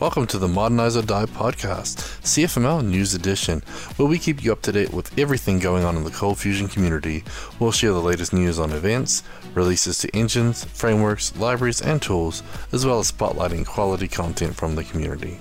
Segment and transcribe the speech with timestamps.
[0.00, 3.64] Welcome to the Modernize or Die podcast, CFML News Edition,
[3.96, 6.68] where we keep you up to date with everything going on in the Cold Fusion
[6.68, 7.24] community.
[7.58, 9.24] We'll share the latest news on events,
[9.54, 14.84] releases to engines, frameworks, libraries, and tools, as well as spotlighting quality content from the
[14.84, 15.40] community.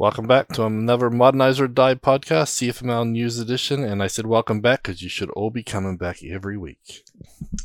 [0.00, 3.84] Welcome back to another Modernize or Die podcast, CFML News Edition.
[3.84, 7.04] And I said welcome back because you should all be coming back every week.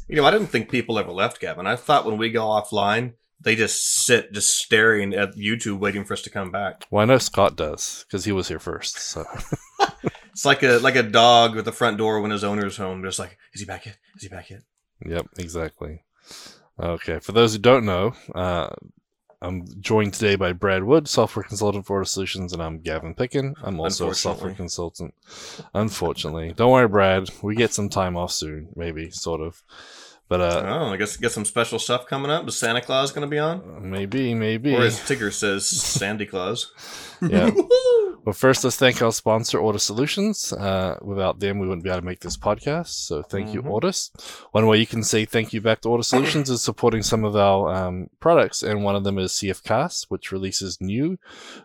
[0.09, 1.65] You know, I didn't think people ever left, Gavin.
[1.65, 6.11] I thought when we go offline, they just sit just staring at YouTube waiting for
[6.11, 6.85] us to come back.
[6.91, 8.97] Well, I know Scott does because he was here first.
[8.97, 9.23] So
[10.33, 13.01] it's like a like a dog at the front door when his owner's home.
[13.01, 13.97] Just like, is he back yet?
[14.17, 14.63] Is he back yet?
[15.05, 16.03] Yep, exactly.
[16.77, 18.71] Okay, for those who don't know, uh,
[19.41, 23.55] I'm joined today by Brad Wood, software consultant for Solutions, and I'm Gavin Pickin.
[23.63, 25.13] I'm also a software consultant.
[25.73, 27.29] Unfortunately, don't worry, Brad.
[27.41, 29.61] We get some time off soon, maybe, sort of.
[30.27, 32.47] But uh, oh, I guess get some special stuff coming up.
[32.47, 33.89] Is Santa Claus going to be on?
[33.89, 34.75] Maybe, maybe.
[34.75, 36.71] Or as Tigger says, Sandy Claus.
[37.21, 37.51] yeah.
[38.25, 40.51] Well, first, let's thank our sponsor, Ortus Solutions.
[40.51, 42.87] Uh, without them, we wouldn't be able to make this podcast.
[42.87, 43.67] So, thank mm-hmm.
[43.67, 44.09] you, Ortus.
[44.51, 47.35] One way you can say thank you back to Ortus Solutions is supporting some of
[47.35, 51.19] our um, products, and one of them is CFcast, which releases new,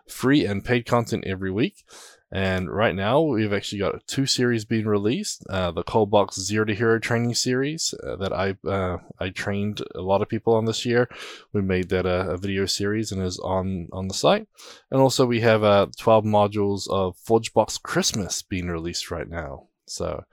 [0.07, 1.83] free, and paid content every week.
[2.31, 5.43] And right now, we've actually got two series being released.
[5.49, 10.01] Uh, the Coldbox Zero to Hero training series uh, that I uh, I trained a
[10.01, 11.09] lot of people on this year.
[11.51, 14.47] We made that a, a, video series and is on on the site.
[14.89, 19.67] And also, we have uh, 12 modules of ForgeBox Christmas being released right now.
[19.87, 20.23] So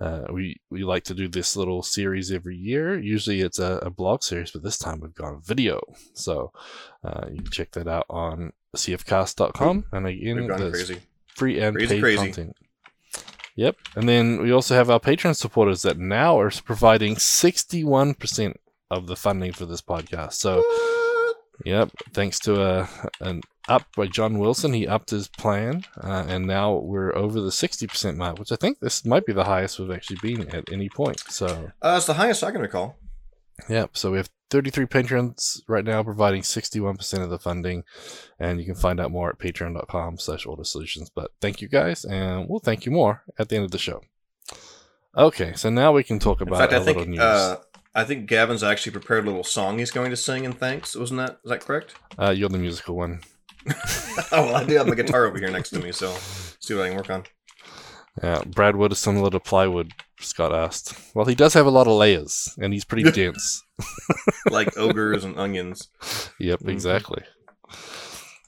[0.00, 2.98] uh, we we like to do this little series every year.
[2.98, 5.80] Usually, it's a, a blog series, but this time we've gone video.
[6.14, 6.50] So
[7.04, 9.84] uh, you can check that out on cfcast.com.
[9.92, 11.02] And again, we've gone crazy
[11.36, 12.16] free and crazy, paid crazy.
[12.18, 12.56] content.
[13.56, 13.76] Yep.
[13.96, 18.54] And then we also have our Patreon supporters that now are providing 61%
[18.90, 20.34] of the funding for this podcast.
[20.34, 21.36] So, what?
[21.64, 21.90] yep.
[22.12, 22.86] Thanks to a, uh,
[23.20, 27.50] an up by John Wilson, he upped his plan, uh, and now we're over the
[27.50, 30.88] 60% mark, which I think this might be the highest we've actually been at any
[30.88, 31.18] point.
[31.28, 32.96] So, uh, it's the highest I can recall.
[33.68, 33.96] Yep.
[33.96, 37.84] So we have 33 patrons right now providing 61% of the funding
[38.38, 42.04] and you can find out more at patreon.com slash ortus solutions but thank you guys
[42.04, 44.02] and we'll thank you more at the end of the show
[45.16, 47.56] okay so now we can talk about in fact, I think, uh,
[47.96, 50.94] I think Gavin's actually prepared a little song he's going to sing in thanks.
[50.94, 51.38] Wasn't that?
[51.42, 51.94] Is that correct?
[52.18, 53.22] Uh, you're the musical one.
[53.70, 53.72] oh,
[54.32, 56.14] well, I do have my guitar over here next to me, so
[56.60, 57.24] see what I can work on.
[58.22, 60.94] Yeah, Brad Wood is similar to plywood, Scott asked.
[61.14, 63.62] Well, he does have a lot of layers, and he's pretty dense.
[64.50, 65.90] like ogres and onions.
[66.38, 66.70] Yep, mm-hmm.
[66.70, 67.22] exactly.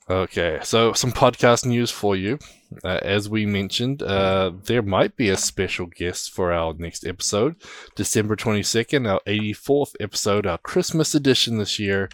[0.09, 2.39] Okay, so some podcast news for you.
[2.83, 7.57] Uh, as we mentioned, uh, there might be a special guest for our next episode,
[7.95, 12.09] December 22nd, our 84th episode, our Christmas edition this year,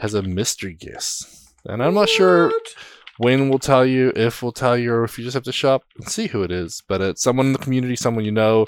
[0.00, 1.52] has a mystery guest.
[1.64, 2.08] And I'm not what?
[2.08, 2.52] sure
[3.18, 5.84] when we'll tell you, if we'll tell you, or if you just have to shop
[5.96, 6.82] and see who it is.
[6.86, 8.66] But it's someone in the community, someone you know,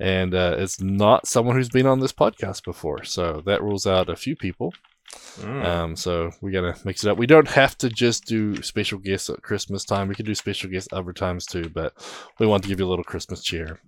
[0.00, 3.04] and uh, it's not someone who's been on this podcast before.
[3.04, 4.72] So that rules out a few people.
[5.36, 5.64] Mm.
[5.64, 7.18] Um, so we gotta mix it up.
[7.18, 10.08] We don't have to just do special guests at Christmas time.
[10.08, 11.92] We can do special guests other times too, but
[12.38, 13.80] we want to give you a little Christmas cheer.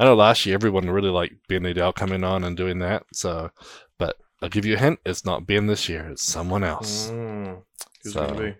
[0.00, 3.04] I know last year everyone really liked Ben Nadel coming on and doing that.
[3.12, 3.50] So,
[3.98, 7.10] but I'll give you a hint: it's not Ben this year; it's someone else.
[7.10, 7.62] Mm.
[8.02, 8.54] So,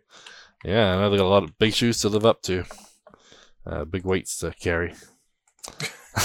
[0.65, 2.65] yeah, I know they got a lot of big shoes to live up to,
[3.67, 4.95] uh, big weights to carry.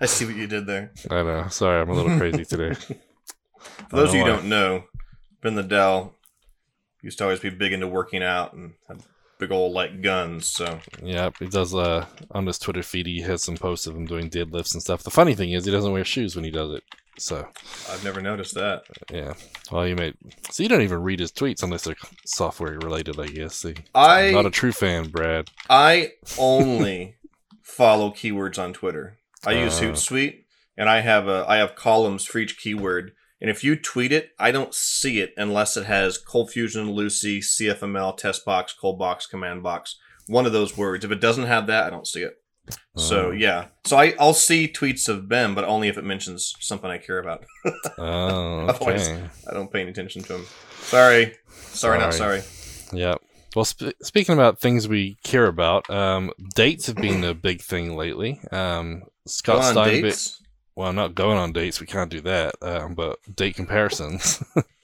[0.00, 0.92] I see what you did there.
[1.10, 1.48] I know.
[1.48, 2.74] Sorry, I'm a little crazy today.
[2.74, 4.84] For those of you who don't know,
[5.42, 6.12] Ben Nadel
[7.02, 9.02] used to always be big into working out and had
[9.38, 10.46] big old like guns.
[10.46, 11.74] So yeah, he does.
[11.74, 15.02] Uh, on his Twitter feed, he has some posts of him doing deadlifts and stuff.
[15.02, 16.84] The funny thing is, he doesn't wear shoes when he does it.
[17.20, 17.48] So
[17.90, 18.82] I've never noticed that.
[19.10, 19.34] Yeah.
[19.70, 20.14] Well, you may.
[20.50, 23.56] So you don't even read his tweets unless they're software related, I guess.
[23.56, 25.48] See, I am not a true fan, Brad.
[25.68, 27.16] I only
[27.62, 29.18] follow keywords on Twitter.
[29.46, 30.44] I use uh, Hootsuite,
[30.76, 33.12] and I have a I have columns for each keyword.
[33.40, 37.38] And if you tweet it, I don't see it unless it has Cold Fusion, Lucee,
[37.38, 39.96] CFML, Test Box, Cold Box, Command Box.
[40.26, 41.04] One of those words.
[41.04, 42.34] If it doesn't have that, I don't see it.
[42.96, 46.90] So yeah, so I I'll see tweets of Ben, but only if it mentions something
[46.90, 47.44] I care about.
[47.98, 49.28] oh, okay.
[49.48, 50.46] I don't pay any attention to him.
[50.80, 51.98] Sorry, sorry, sorry.
[51.98, 52.42] not sorry.
[52.92, 53.14] Yeah.
[53.54, 57.96] Well, sp- speaking about things we care about, um, dates have been a big thing
[57.96, 58.40] lately.
[58.52, 60.34] Um, Scott Steinbeck.
[60.74, 61.80] Well, I'm not going on dates.
[61.80, 62.54] We can't do that.
[62.62, 64.42] Um, but date comparisons.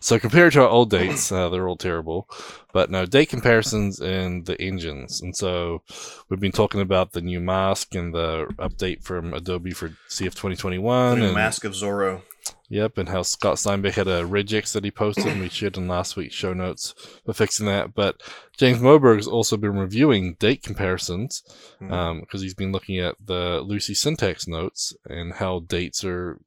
[0.00, 2.28] so compared to our old dates, uh, they're all terrible.
[2.72, 5.20] But no, date comparisons and the engines.
[5.20, 5.82] And so
[6.28, 11.18] we've been talking about the new mask and the update from Adobe for CF 2021.
[11.18, 12.22] The and, Mask of Zorro.
[12.68, 15.88] Yep, and how Scott Steinbeck had a regex that he posted, and we shared in
[15.88, 16.94] last week's show notes
[17.26, 17.94] for fixing that.
[17.94, 18.22] But
[18.56, 21.42] James Moberg has also been reviewing date comparisons
[21.80, 21.92] because Mhm.
[21.92, 26.38] um, he's been looking at the Lucee syntax notes and how dates are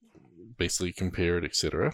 [0.58, 1.94] basically compared, etc.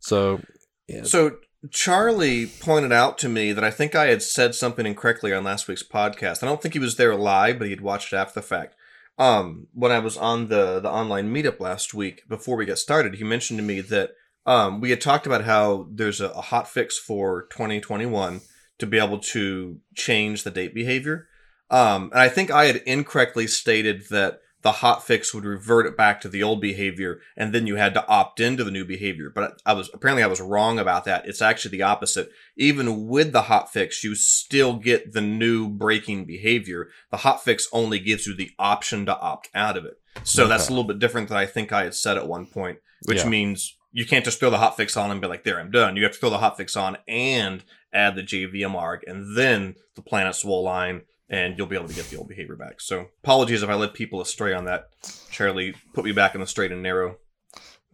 [0.00, 0.40] So,
[0.88, 1.36] yeah, So
[1.70, 5.68] Charlie pointed out to me that I think I had said something incorrectly on last
[5.68, 6.42] week's podcast.
[6.42, 8.74] I don't think he was there live, but he had watched it after the fact.
[9.18, 13.16] Um, when I was on the the online meetup last week before we got started,
[13.16, 14.12] he mentioned to me that
[14.46, 18.40] um, we had talked about how there's a, a hot fix for 2021
[18.78, 21.28] to be able to change the date behavior.
[21.70, 25.96] Um, and I think I had incorrectly stated that the hot fix would revert it
[25.96, 29.30] back to the old behavior and then you had to opt into the new behavior.
[29.34, 31.26] But i was apparently i was wrong about that.
[31.26, 32.30] It's actually the opposite.
[32.56, 36.88] Even with the hot fix you still get the new breaking behavior.
[37.10, 39.94] The hot fix only gives you the option to opt out of it.
[40.24, 42.78] So that's a little bit different than i think i had said at one point
[43.06, 43.28] which Yeah.
[43.28, 45.96] means you can't just throw the hot fix on and be like there i'm done.
[45.96, 49.74] You have to throw the hot fix on and add the jvm arg and then
[49.96, 52.80] the planets will align and you'll be able to get the old behavior back.
[52.80, 54.88] So apologies if I led people astray on that.
[55.30, 57.16] Charlie put me back in the straight and narrow.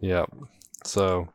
[0.00, 0.24] Yeah.
[0.84, 1.28] So,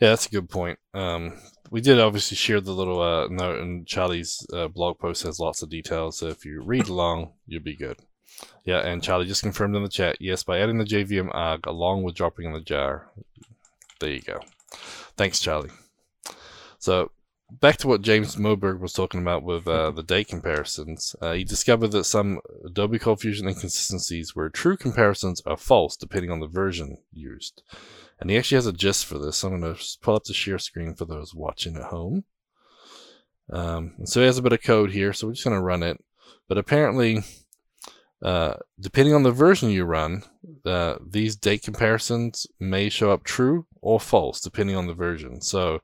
[0.00, 0.78] yeah, that's a good point.
[0.94, 1.34] Um,
[1.70, 5.62] we did obviously share the little uh, note, and Charlie's uh, blog post has lots
[5.62, 6.18] of details.
[6.18, 7.98] So if you read along, you'll be good.
[8.64, 10.16] Yeah, and Charlie just confirmed in the chat.
[10.20, 13.10] Yes, by adding the JVM arg along with dropping in the jar.
[14.00, 14.40] There you go.
[15.16, 15.70] Thanks, Charlie.
[16.78, 17.10] So
[17.60, 21.14] back to what James Moberg was talking about with uh, the date comparisons.
[21.20, 26.30] Uh, he discovered that some Adobe Cold Fusion inconsistencies where true comparisons are false depending
[26.30, 27.62] on the version used.
[28.20, 29.42] And he actually has a gist for this.
[29.42, 32.24] I'm going to pull up the share screen for those watching at home.
[33.50, 35.82] Um, so he has a bit of code here, so we're just going to run
[35.82, 36.02] it.
[36.48, 37.22] But apparently,
[38.22, 40.22] uh, depending on the version you run,
[40.64, 45.40] uh, these date comparisons may show up true or false depending on the version.
[45.42, 45.80] So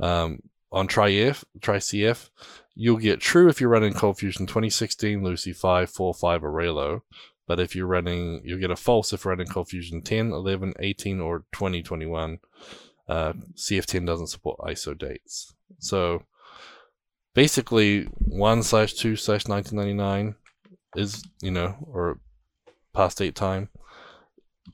[0.00, 0.40] um,
[0.74, 2.28] on TryF, TryCF,
[2.74, 7.00] you'll get true if you're running Cold Fusion 2016, Lucee 5, 4, 5, or Railo.
[7.46, 11.20] But if you're running, you'll get a false if running Cold Fusion 10, 11, 18,
[11.20, 12.38] or 2021.
[13.08, 15.54] Uh, CF10 doesn't support ISO dates.
[15.78, 16.24] So
[17.34, 20.34] basically, 1 slash 2 slash 1999
[20.96, 22.18] is, you know, or
[22.92, 23.68] past date time,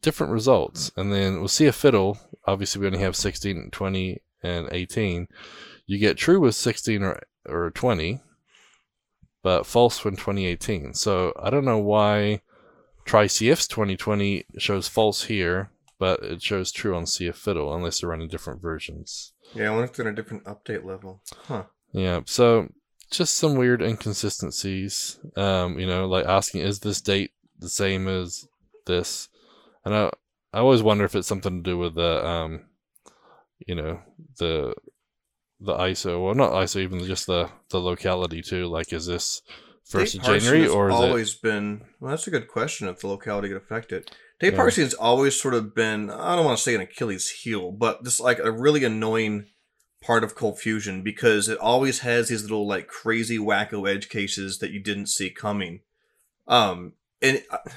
[0.00, 0.92] different results.
[0.96, 5.28] And then we'll see a Fiddle, obviously we only have 16, 20, and 18.
[5.90, 8.20] You get true with 16 or, or 20,
[9.42, 10.94] but false when 2018.
[10.94, 12.42] So I don't know why
[13.08, 18.28] TryCF's 2020 shows false here, but it shows true on CF Fiddle unless they're running
[18.28, 19.32] different versions.
[19.52, 21.24] Yeah, I wonder if they're in a different update level.
[21.48, 21.64] Huh.
[21.92, 22.68] Yeah, so
[23.10, 25.18] just some weird inconsistencies.
[25.36, 28.46] Um, you know, like asking, is this date the same as
[28.86, 29.28] this?
[29.84, 30.10] And I,
[30.52, 32.66] I always wonder if it's something to do with the, um,
[33.66, 33.98] you know,
[34.38, 34.76] the
[35.60, 38.66] the ISO, well, not ISO, even just the the locality too.
[38.66, 39.42] Like, is this
[39.84, 40.98] first of January or is it?
[40.98, 41.82] always been?
[42.00, 42.88] Well, that's a good question.
[42.88, 44.10] If the locality could affect it,
[44.40, 44.88] date Yeah.
[44.98, 46.10] always sort of been.
[46.10, 49.46] I don't want to say an Achilles heel, but just like a really annoying
[50.00, 54.58] part of Cold Fusion because it always has these little like crazy wacko edge cases
[54.58, 55.80] that you didn't see coming.
[56.48, 57.70] Um, and I-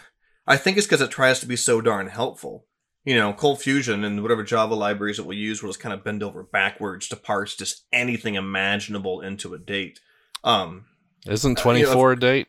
[0.46, 2.66] I think it's because it tries to be so darn helpful.
[3.06, 6.04] You know, Cold Fusion and whatever Java libraries it will use will just kind of
[6.04, 10.00] bend over backwards to parse just anything imaginable into a date.
[10.44, 10.86] Um,
[11.28, 12.48] Isn't uh, twenty you know, a date?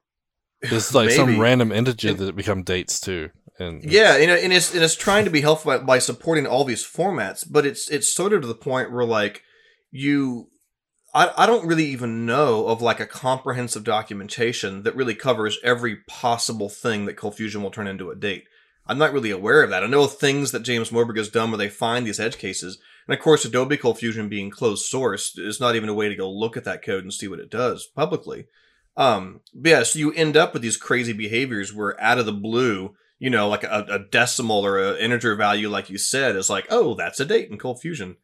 [0.62, 3.30] There's like some random integer that become dates too.
[3.58, 6.64] And Yeah, and, and it's and it's trying to be helpful by, by supporting all
[6.64, 9.42] these formats, but it's it's sort of to the point where like
[9.90, 10.50] you,
[11.14, 15.96] I I don't really even know of like a comprehensive documentation that really covers every
[16.08, 18.44] possible thing that Cold Fusion will turn into a date.
[18.86, 19.84] I'm not really aware of that.
[19.84, 23.16] I know things that James Moberg has done where they find these edge cases, and
[23.16, 26.30] of course, Adobe Cold Fusion being closed source is not even a way to go
[26.30, 28.46] look at that code and see what it does publicly.
[28.96, 32.32] Um, but yeah, so you end up with these crazy behaviors where out of the
[32.32, 36.50] blue, you know, like a, a decimal or an integer value, like you said, is
[36.50, 38.16] like, oh, that's a date in Cold Fusion.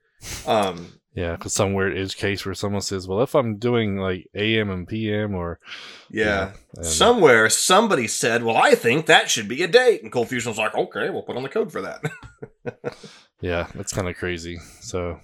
[0.46, 4.28] Um, Yeah, because some weird edge case where someone says, "Well, if I'm doing like
[4.34, 5.58] AM and PM or
[6.10, 6.52] yeah.
[6.76, 10.02] and- Somewhere somebody said, well, I think that should be a date.
[10.02, 12.02] And Cold Fusion's like, okay, we'll put on the code for that.
[13.40, 15.18] yeah, it's kind of crazy." So,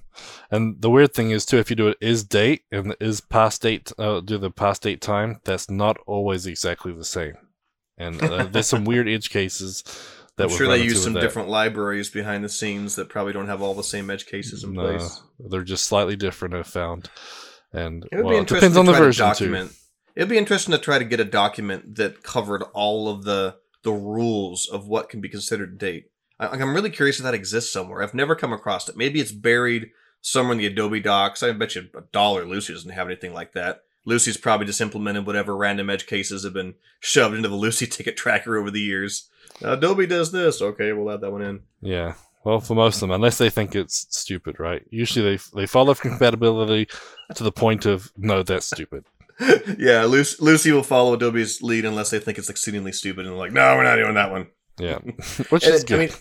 [0.50, 3.60] and the weird thing is too, if you do it is date and is past
[3.60, 7.34] date, uh, do the past date time, that's not always exactly the same.
[7.98, 9.84] And uh, there's some weird edge cases
[10.36, 13.62] that I'm sure they use some different libraries behind the scenes that probably don't have
[13.62, 15.22] all the same edge cases in No, place.
[15.38, 16.54] they're just slightly different.
[16.54, 17.10] I've found,
[17.72, 19.72] and It would well, be interesting depends on the version document.
[20.14, 23.92] It'd be interesting to try to get a document that covered all of the the
[23.92, 26.10] rules of what can be considered date.
[26.38, 28.02] I, I'm really curious if that exists somewhere.
[28.02, 28.96] I've never come across it.
[28.96, 31.42] Maybe it's buried somewhere in the Adobe docs.
[31.42, 33.82] I bet you a dollar Lucee doesn't have anything like that.
[34.04, 38.16] Lucee's probably just implemented whatever random edge cases have been shoved into the Lucee ticket
[38.16, 39.28] tracker over the years.
[39.64, 40.60] Adobe does this.
[40.60, 41.60] Okay, we'll add that one in.
[41.80, 42.14] Yeah.
[42.44, 44.82] Well, for most of them, unless they think it's stupid, right?
[44.90, 46.88] Usually they they follow compatibility
[47.34, 49.04] to the point of no, that's stupid.
[49.78, 53.38] yeah, Lucy, Lucee will follow Adobe's lead unless they think it's exceedingly stupid and they're
[53.38, 54.48] like, no, we're not doing that one.
[54.78, 54.98] Yeah,
[55.50, 56.00] which is good.
[56.00, 56.14] I mean,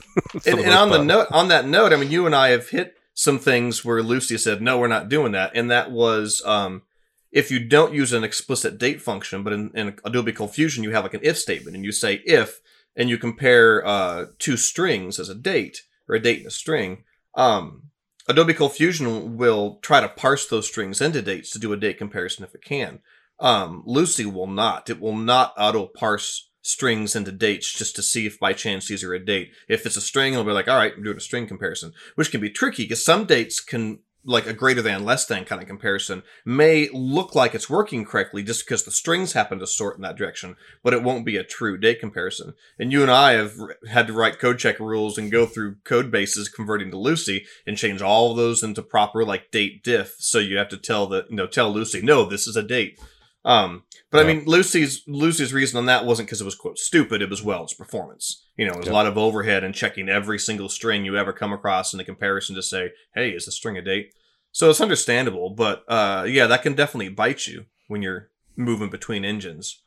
[0.45, 2.69] and, and on most the note, on that note, I mean, you and I have
[2.69, 6.83] hit some things where Lucee said, "No, we're not doing that," and that was um,
[7.31, 11.03] if you don't use an explicit date function, but in, in Adobe Confusion, you have
[11.03, 12.61] like an if statement, and you say if,
[12.95, 17.03] and you compare uh, two strings as a date or a date and a string.
[17.35, 17.83] Um,
[18.27, 21.97] Adobe Cold Fusion will try to parse those strings into dates to do a date
[21.97, 22.99] comparison if it can.
[23.39, 24.89] Um, Lucee will not.
[24.89, 29.03] It will not auto parse strings into dates just to see if by chance these
[29.03, 29.51] are a date.
[29.67, 32.29] If it's a string, it'll be like, all right, I'm doing a string comparison, which
[32.29, 35.67] can be tricky because some dates can like a greater than less than kind of
[35.67, 40.01] comparison may look like it's working correctly just because the strings happen to sort in
[40.01, 42.53] that direction, but it won't be a true date comparison.
[42.77, 45.75] And you and I have r- had to write code check rules and go through
[45.83, 50.15] code bases converting to Lucee and change all of those into proper like date diff.
[50.19, 52.99] So you have to tell the you know tell Lucee, no, this is a date.
[53.43, 57.21] Um, but I mean, Lucee's Lucee's reason on that wasn't because it was quote stupid.
[57.21, 58.45] It was well, it's performance.
[58.61, 58.91] You know, was Yeah.
[58.91, 62.03] a lot of overhead and checking every single string you ever come across in the
[62.03, 64.13] comparison to say, hey, is the string a date?
[64.51, 69.25] So it's understandable, but uh, yeah, that can definitely bite you when you're moving between
[69.25, 69.81] engines.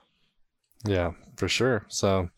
[0.84, 1.84] Yeah, for sure.
[1.86, 2.30] So,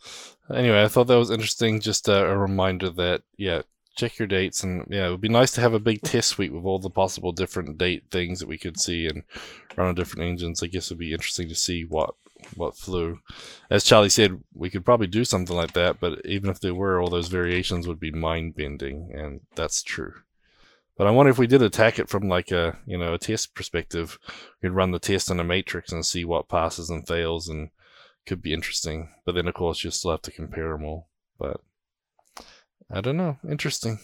[0.54, 1.80] anyway, I thought that was interesting.
[1.80, 3.62] Just a, a reminder that, yeah,
[3.96, 4.62] check your dates.
[4.62, 6.90] And yeah, it would be nice to have a big test suite with all the
[6.90, 9.22] possible different date things that we could see and
[9.74, 10.62] run on different engines.
[10.62, 12.14] I guess it would be interesting to see what
[12.54, 13.20] what flew.
[13.70, 17.00] As Charlie said, we could probably do something like that, but even if there were,
[17.00, 20.14] all those variations would be mind bending, and that's true.
[20.96, 23.54] But I wonder if we did attack it from like a you know a test
[23.54, 24.18] perspective,
[24.62, 27.70] we'd run the test in a matrix and see what passes and fails and
[28.26, 29.10] could be interesting.
[29.24, 31.08] But then, of course, you still have to compare them all.
[31.38, 31.60] But
[32.90, 33.38] I don't know.
[33.48, 33.98] Interesting.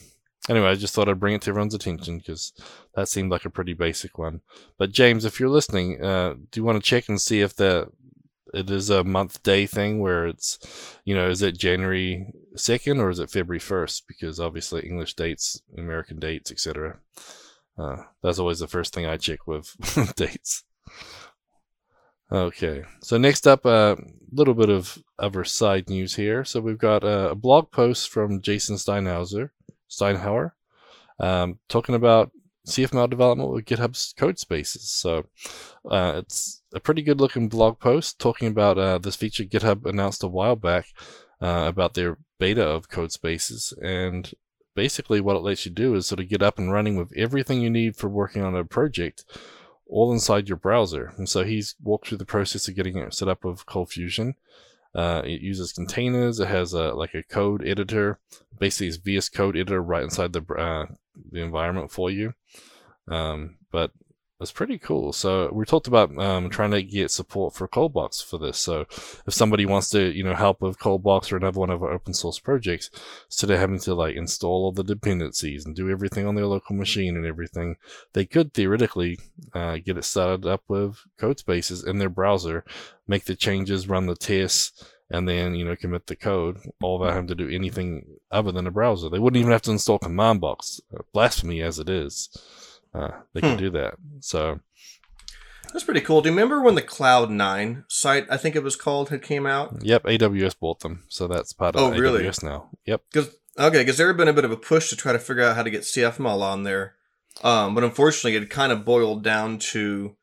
[0.49, 2.53] Anyway, I just thought I'd bring it to everyone's attention because
[2.95, 4.41] that seemed like a pretty basic one.
[4.77, 7.91] But James, if you're listening, uh, do you want to check and see if that
[8.53, 10.59] it is a month day thing where it's,
[11.05, 14.07] you know, is it January second or is it February first?
[14.07, 16.99] Because obviously English dates, American dates, etc.
[17.79, 19.75] Uh, that's always the first thing I check with
[20.17, 20.65] dates.
[22.31, 23.97] Okay, so next up, a
[24.31, 26.45] little bit of other side news here.
[26.45, 29.51] So we've got a, a blog post from Jason Steinhauser,
[29.91, 30.53] Steinhauer,
[31.21, 32.31] um, talking about
[32.67, 34.91] CFML development with GitHub's code spaces.
[34.91, 35.27] So
[35.91, 40.23] uh, it's a pretty good looking blog post talking about uh, this feature GitHub announced
[40.23, 40.87] a while back
[41.41, 43.75] uh, about their beta of code spaces.
[43.83, 44.33] And
[44.75, 47.61] basically, what it lets you do is sort of get up and running with everything
[47.61, 49.25] you need for working on a project
[49.93, 51.13] all inside your browser.
[51.19, 54.35] And so he's walked through the process of getting it set up with Cold Fusion.
[54.95, 56.39] Uh, it uses containers.
[56.39, 58.19] It has a like a code editor.
[58.59, 60.87] Basically, it's VS Code editor right inside the uh,
[61.31, 62.35] the environment for you.
[63.09, 63.91] Um, but
[64.43, 65.13] it's pretty cool.
[65.13, 68.59] So we talked about um, trying to get support for Coldbox for this.
[68.59, 68.87] So
[69.27, 72.13] if somebody wants to, you know, help with Coldbox or another one of our open
[72.13, 72.91] source projects,
[73.27, 76.77] instead of having to like install all the dependencies and do everything on their local
[76.77, 77.77] machine and everything,
[78.13, 79.19] they could theoretically
[79.55, 82.65] uh, get it started up with code spaces in their browser,
[83.07, 87.15] make the changes, run the tests, and then you know commit the code, all without
[87.15, 89.09] having to do anything other than a browser.
[89.09, 90.81] They wouldn't even have to install command box.
[91.13, 92.31] Blasphemy as it is,
[92.95, 93.65] uh, they can Hmm.
[93.65, 93.95] do that.
[94.21, 94.61] So
[95.73, 96.21] That's pretty cool.
[96.21, 99.47] Do you remember when the Cloud Nine site, I think it was called, had came
[99.47, 99.77] out?
[99.83, 102.31] yep, AWS bought them, so that's part of Oh, AWS really?
[102.43, 102.69] now.
[102.85, 103.03] Yep.
[103.11, 105.43] Because okay, because there had been a bit of a push to try to figure
[105.45, 106.97] out how to get CFML on there,
[107.43, 110.15] um, but unfortunately, it kind of boiled down to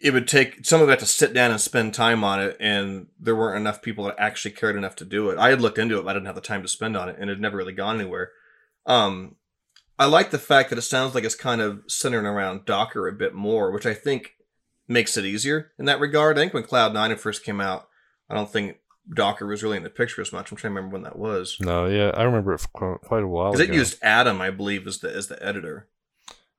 [0.00, 3.06] it would take some of it to sit down and spend time on it, and
[3.20, 5.36] there weren't enough people that actually cared enough to do it.
[5.38, 7.16] I had looked into it, but I didn't have the time to spend on it,
[7.20, 8.30] and it had never really gone anywhere.
[8.86, 9.36] Um,
[10.00, 13.12] I like the fact that it sounds like it's kind of centering around Docker a
[13.12, 14.34] bit more, which I think
[14.88, 16.38] makes it easier in that regard.
[16.38, 17.86] I think when Cloud Nine first came out,
[18.30, 18.78] I don't think
[19.12, 20.50] Docker was really in the picture as much.
[20.50, 21.58] I'm trying to remember when that was.
[21.60, 24.86] No, yeah, I remember it for quite a while Because it used Atom, I believe,
[24.86, 25.86] as the as the editor.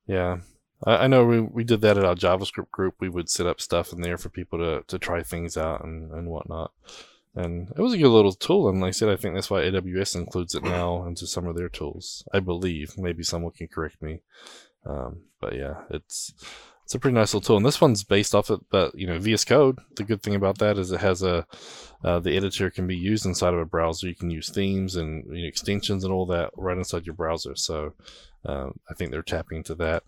[0.05, 0.41] Yeah.
[0.85, 2.93] I, I know we, we did that at our JavaScript group.
[2.99, 6.11] We would set up stuff in there for people to, to try things out and,
[6.11, 6.73] and whatnot.
[7.35, 8.67] And it was a good little tool.
[8.67, 11.55] And like I said, I think that's why AWS includes it now into some of
[11.55, 12.27] their tools.
[12.33, 12.97] I believe.
[12.97, 14.21] Maybe someone can correct me.
[14.85, 16.33] Um, but yeah, it's
[16.83, 17.55] it's a pretty nice little tool.
[17.55, 19.79] And this one's based off it, but you know, VS Code.
[19.95, 21.47] The good thing about that is it has a
[22.03, 24.09] uh, the editor can be used inside of a browser.
[24.09, 27.55] You can use themes and you know, extensions and all that right inside your browser.
[27.55, 27.93] So
[28.45, 30.03] uh, I think they're tapping into that.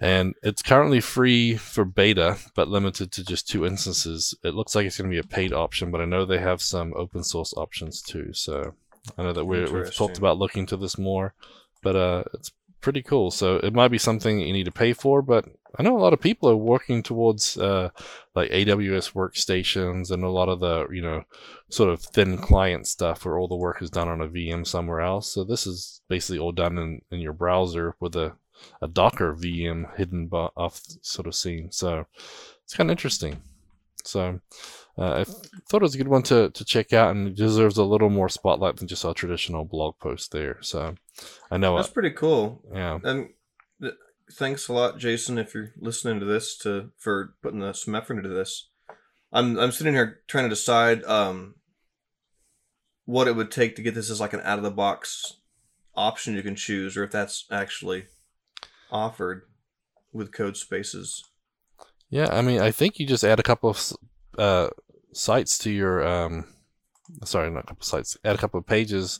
[0.00, 4.34] And it's currently free for beta, but limited to just two instances.
[4.42, 6.62] It looks like it's going to be a paid option, but I know they have
[6.62, 8.32] some open source options too.
[8.32, 8.74] So
[9.16, 11.34] I know that we're, we've talked about looking to this more,
[11.82, 13.30] but uh, it's pretty cool.
[13.30, 16.12] So it might be something you need to pay for, but I know a lot
[16.12, 17.88] of people are working towards uh,
[18.34, 21.24] like AWS workstations and a lot of the you know
[21.70, 25.00] sort of thin client stuff where all the work is done on a VM somewhere
[25.00, 25.32] else.
[25.32, 28.36] So this is basically all done in, in your browser with a,
[28.80, 31.70] a Docker VM hidden off sort of scene.
[31.70, 32.06] So
[32.64, 33.42] it's kind of interesting.
[34.04, 34.40] So
[34.96, 37.84] uh, I thought it was a good one to, to check out and deserves a
[37.84, 40.58] little more spotlight than just a traditional blog post there.
[40.60, 40.94] So
[41.50, 42.62] I know that's pretty cool.
[42.72, 43.30] Yeah, and
[43.80, 43.94] th-
[44.32, 48.18] thanks a lot, Jason, if you're listening to this to for putting the, some effort
[48.18, 48.68] into this.
[49.32, 51.56] I'm I'm sitting here trying to decide um,
[53.04, 55.38] what it would take to get this as like an out of the box
[55.96, 58.04] option you can choose, or if that's actually
[58.94, 59.42] offered
[60.12, 61.24] with code spaces.
[62.08, 63.92] Yeah, I mean, I think you just add a couple of
[64.38, 64.68] uh,
[65.12, 66.46] sites to your um,
[67.24, 68.16] sorry, not a couple sites.
[68.24, 69.18] Add a couple of pages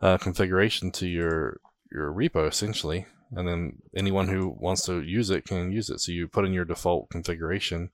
[0.00, 1.60] uh, configuration to your
[1.90, 6.00] your repo essentially, and then anyone who wants to use it can use it.
[6.00, 7.90] So you put in your default configuration,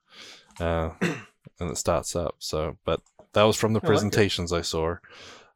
[0.59, 2.35] uh, and it starts up.
[2.39, 3.01] So, but
[3.33, 4.95] that was from the I presentations like I saw.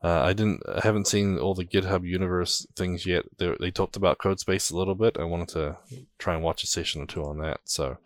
[0.04, 3.24] Uh, I didn't, I haven't seen all the GitHub Universe things yet.
[3.38, 5.18] They, they talked about CodeSpace a little bit.
[5.18, 5.78] I wanted to
[6.20, 7.62] try and watch a session or two on that.
[7.64, 7.98] So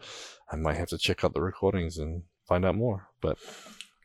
[0.51, 3.07] I might have to check out the recordings and find out more.
[3.19, 3.39] But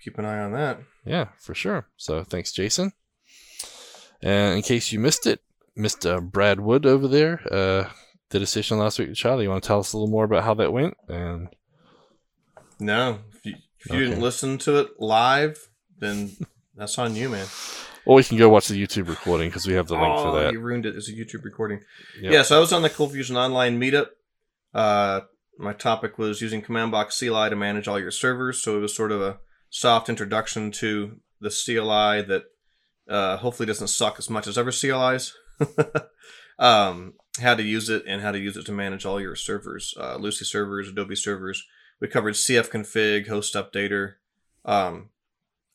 [0.03, 0.81] keep an eye on that.
[1.05, 1.89] Yeah, for sure.
[1.99, 2.93] So thanks, Jason.
[4.23, 5.41] And in case you missed it,
[5.77, 6.23] Mr.
[6.23, 7.91] Brad Wood over there uh,
[8.31, 9.45] did a session last week with Charlie.
[9.45, 10.97] You want to tell us a little more about how that went?
[11.09, 11.49] And
[12.81, 14.05] no, if you, if you okay.
[14.07, 15.69] didn't listen to it live,
[15.99, 16.37] then
[16.75, 17.47] that's on you, man.
[18.05, 20.41] Or you can go watch the YouTube recording because we have the link oh, for
[20.41, 20.53] that.
[20.53, 20.97] You ruined it.
[20.97, 21.81] It's a YouTube recording.
[22.21, 22.33] Yep.
[22.33, 24.09] Yeah, so I was on the ColdFusion Online meetup.
[24.75, 25.21] Uh,
[25.59, 28.61] my topic was using Command Box CLI to manage all your servers.
[28.61, 29.39] So it was sort of a
[29.71, 32.45] soft introduction to the CLI that
[33.09, 35.35] uh, hopefully doesn't suck as much as other CLIs.
[36.59, 39.95] um, how to use it and how to use it to manage all your servers,
[39.99, 41.65] uh, Lucee servers, Adobe servers.
[42.01, 44.15] We covered CF config, host updater,
[44.65, 45.11] um,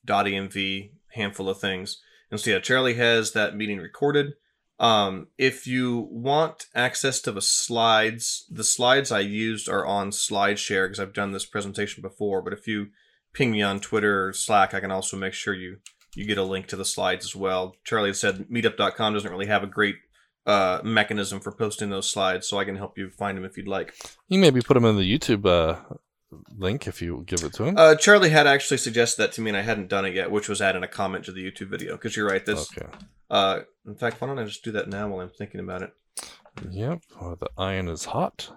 [0.08, 2.02] .env, handful of things.
[2.32, 4.34] And so yeah, Charlie has that meeting recorded.
[4.80, 10.86] Um, if you want access to the slides, the slides I used are on SlideShare
[10.86, 12.42] because I've done this presentation before.
[12.42, 12.88] But if you
[13.34, 15.78] ping me on Twitter or Slack, I can also make sure you
[16.16, 17.76] you get a link to the slides as well.
[17.84, 19.98] Charlie said meetup.com doesn't really have a great
[20.48, 23.68] uh, mechanism for posting those slides, so I can help you find them if you'd
[23.68, 23.94] like.
[24.28, 25.80] You maybe put them in the YouTube uh,
[26.58, 27.76] link if you give it to him.
[27.78, 30.50] Uh, Charlie had actually suggested that to me, and I hadn't done it yet, which
[30.50, 31.94] was adding a comment to the YouTube video.
[31.94, 32.72] Because you're right, this.
[32.78, 32.88] Okay.
[33.30, 35.94] Uh, in fact, why don't I just do that now while I'm thinking about it?
[36.70, 37.02] Yep.
[37.22, 38.52] Oh, the iron is hot.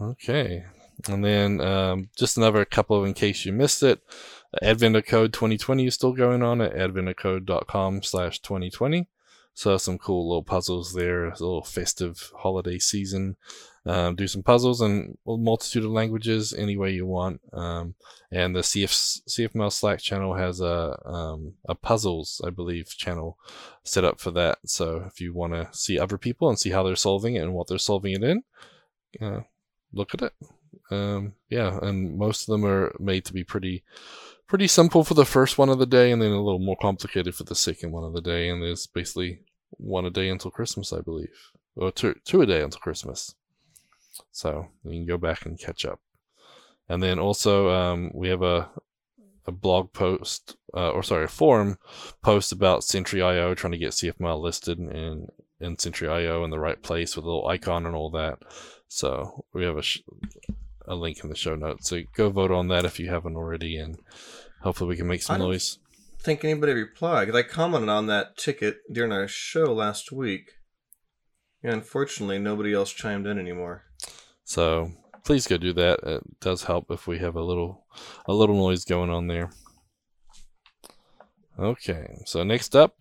[0.00, 0.64] Okay.
[1.08, 4.00] And then um, just another couple in case you missed it.
[4.62, 9.08] Advent of Code 2020 is still going on at adventofcode.com slash 2020.
[9.54, 13.36] So some cool little puzzles there, a little festive holiday season.
[13.86, 17.40] Um, do some puzzles in a multitude of languages any way you want.
[17.52, 17.94] Um,
[18.30, 23.38] and the CF, CFML Slack channel has a, um, a puzzles, I believe, channel
[23.82, 24.58] set up for that.
[24.66, 27.54] So if you want to see other people and see how they're solving it and
[27.54, 28.42] what they're solving it in,
[29.20, 29.40] uh,
[29.92, 30.34] look at it.
[30.90, 33.84] Um, yeah, and most of them are made to be pretty
[34.46, 37.32] pretty simple for the first one of the day and then a little more complicated
[37.32, 39.38] for the second one of the day and there's basically
[39.70, 43.36] one a day until christmas i believe or two, two a day until christmas
[44.30, 46.00] so you can go back and catch up
[46.88, 48.70] and then also um, we have a
[49.46, 51.78] a blog post uh, or sorry a forum
[52.22, 55.26] post about sentry.io trying to get cfml listed in
[55.60, 58.38] in sentry.io in the right place with a little icon and all that
[58.88, 60.02] so we have a sh-
[60.90, 61.88] a link in the show notes.
[61.88, 63.98] So go vote on that if you haven't already, and
[64.62, 65.78] hopefully we can make some I noise.
[66.20, 70.50] think anybody replied because I commented on that ticket during our show last week.
[71.62, 73.84] Yeah, unfortunately, nobody else chimed in anymore.
[74.44, 74.90] So
[75.24, 76.00] please go do that.
[76.02, 77.84] It does help if we have a little
[78.26, 79.50] a little noise going on there.
[81.58, 82.96] Okay, so next up,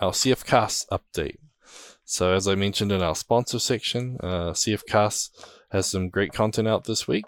[0.00, 1.38] our CFCast update.
[2.04, 5.30] So as I mentioned in our sponsor section, uh, CFCast
[5.70, 7.24] has some great content out this week.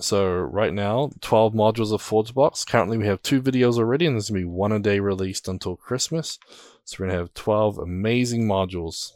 [0.00, 2.66] So right now, 12 modules of ForgeBox.
[2.66, 5.76] Currently, we have two videos already, and there's gonna be one a day released until
[5.76, 6.38] Christmas.
[6.84, 9.12] So we're gonna have 12 amazing modules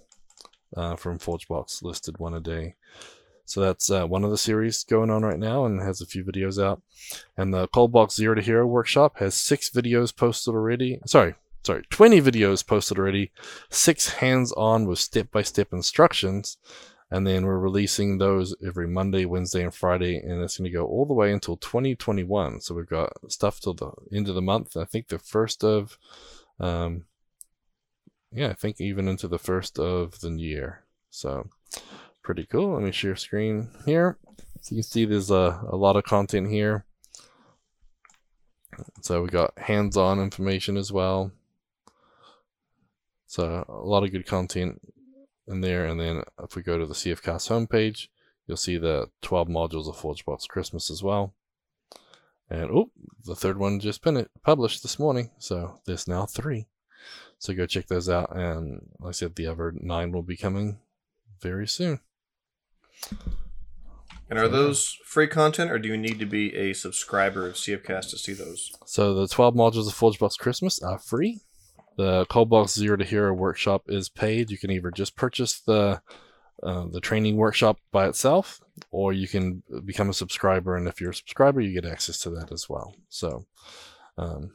[0.77, 2.75] uh, from ForgeBox listed one a day.
[3.44, 6.24] So that's uh, one of the series going on right now and has a few
[6.24, 6.81] videos out.
[7.37, 11.00] And the Cold Box Zero to Hero workshop has six videos posted already.
[11.07, 13.33] Sorry, sorry, 20 videos posted already,
[13.70, 16.57] six hands on with step by step instructions.
[17.11, 20.16] And then we're releasing those every Monday, Wednesday, and Friday.
[20.16, 22.62] And it's going to go all the way until 2021.
[22.62, 24.78] So we've got stuff till the end of the month.
[24.78, 25.98] I think the first of,
[26.59, 27.05] um,
[28.33, 30.85] yeah, I think even into the first of the year.
[31.11, 31.50] So
[32.22, 32.74] pretty cool.
[32.74, 34.18] Let me share screen here.
[34.61, 36.85] So you can see there's a, a lot of content here.
[39.02, 41.32] So we got hands-on information as well.
[43.26, 44.80] So a lot of good content
[45.46, 45.87] in there.
[45.87, 48.08] And then if we go to the CFcast homepage,
[48.46, 51.35] you'll see the 12 modules of ForgeBox Christmas as well.
[52.48, 52.90] And oh,
[53.24, 55.30] the third one just been published this morning.
[55.38, 56.66] So there's now three.
[57.38, 58.37] So go check those out.
[58.37, 60.78] And like I said, the other nine will be coming
[61.40, 62.00] very soon.
[64.30, 68.08] And are those free content, or do you need to be a subscriber of CFcast
[68.10, 68.72] to see those?
[68.86, 71.40] So the 12 modules of ForgeBox Christmas are free.
[71.98, 74.50] The Coldbox Zero to Hero workshop is paid.
[74.50, 76.00] You can either just purchase the
[76.62, 78.60] uh, the training workshop by itself,
[78.90, 80.76] or you can become a subscriber.
[80.76, 82.94] And if you're a subscriber, you get access to that as well.
[83.08, 83.46] So,
[84.16, 84.54] um,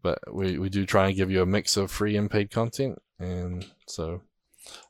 [0.00, 2.98] but we, we do try and give you a mix of free and paid content.
[3.18, 4.22] And so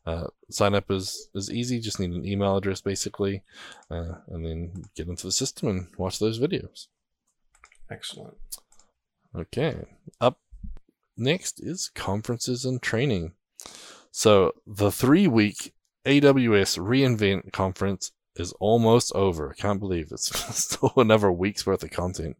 [0.06, 1.80] uh, sign up is, is easy.
[1.80, 3.42] Just need an email address basically,
[3.90, 6.86] uh, and then get into the system and watch those videos.
[7.90, 8.36] Excellent.
[9.36, 9.84] Okay.
[10.20, 10.38] Up
[11.16, 13.32] next is conferences and training.
[14.10, 15.74] So the three week
[16.06, 19.50] AWS reInvent conference is almost over.
[19.50, 22.36] I can't believe it's still another week's worth of content.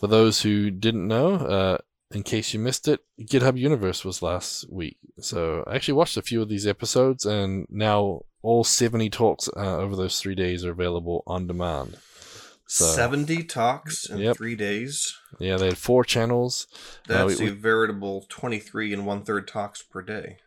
[0.01, 1.79] For those who didn't know, uh,
[2.11, 4.99] in case you missed it, GitHub Universe was last week.
[5.21, 9.77] So I actually watched a few of these episodes, and now all 70 talks uh,
[9.79, 11.99] over those three days are available on demand.
[12.73, 14.35] So, 70 talks in yep.
[14.35, 15.15] three days.
[15.39, 16.67] Yeah, they had four channels.
[17.07, 20.39] That's uh, we, a veritable 23 and one third talks per day.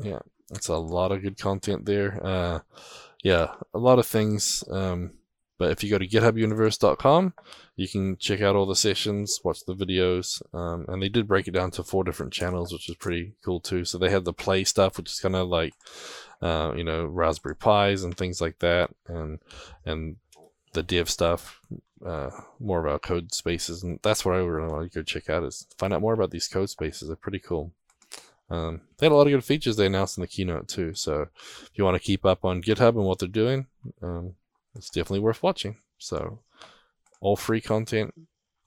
[0.00, 2.24] Yeah, that's a lot of good content there.
[2.24, 2.60] Uh,
[3.24, 4.62] yeah, a lot of things.
[4.70, 5.14] Um,
[5.58, 7.34] but if you go to githubuniverse.com,
[7.74, 11.48] you can check out all the sessions, watch the videos, um, and they did break
[11.48, 13.84] it down to four different channels, which is pretty cool too.
[13.84, 15.74] So they had the play stuff, which is kind of like,
[16.40, 19.40] uh, you know, Raspberry Pis and things like that, and
[19.84, 20.16] and
[20.72, 21.60] the dev stuff,
[22.04, 25.44] uh, more about code spaces, and that's what I really want to go check out
[25.44, 27.08] is find out more about these code spaces.
[27.08, 27.72] They're pretty cool.
[28.50, 30.94] Um, they had a lot of good features they announced in the keynote too.
[30.94, 31.28] So
[31.62, 33.66] if you want to keep up on GitHub and what they're doing,
[34.02, 34.34] um,
[34.74, 35.76] it's definitely worth watching.
[35.98, 36.40] So
[37.20, 38.12] all free content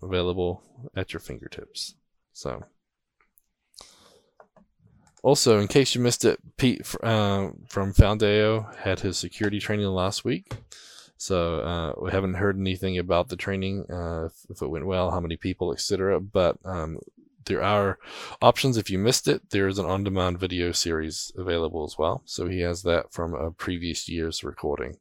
[0.02, 0.64] available
[0.96, 1.94] at your fingertips.
[2.34, 2.64] So
[5.22, 10.24] also, in case you missed it, Pete uh, from Foundeo had his security training last
[10.24, 10.54] week.
[11.18, 15.20] So uh, we haven't heard anything about the training, uh, if, it went well, how
[15.20, 16.20] many people, etc.
[16.20, 17.00] But um,
[17.46, 18.00] there are
[18.42, 19.50] options if you missed it.
[19.50, 22.22] There is an on-demand video series available as well.
[22.26, 24.98] So he has that from a previous year's recording.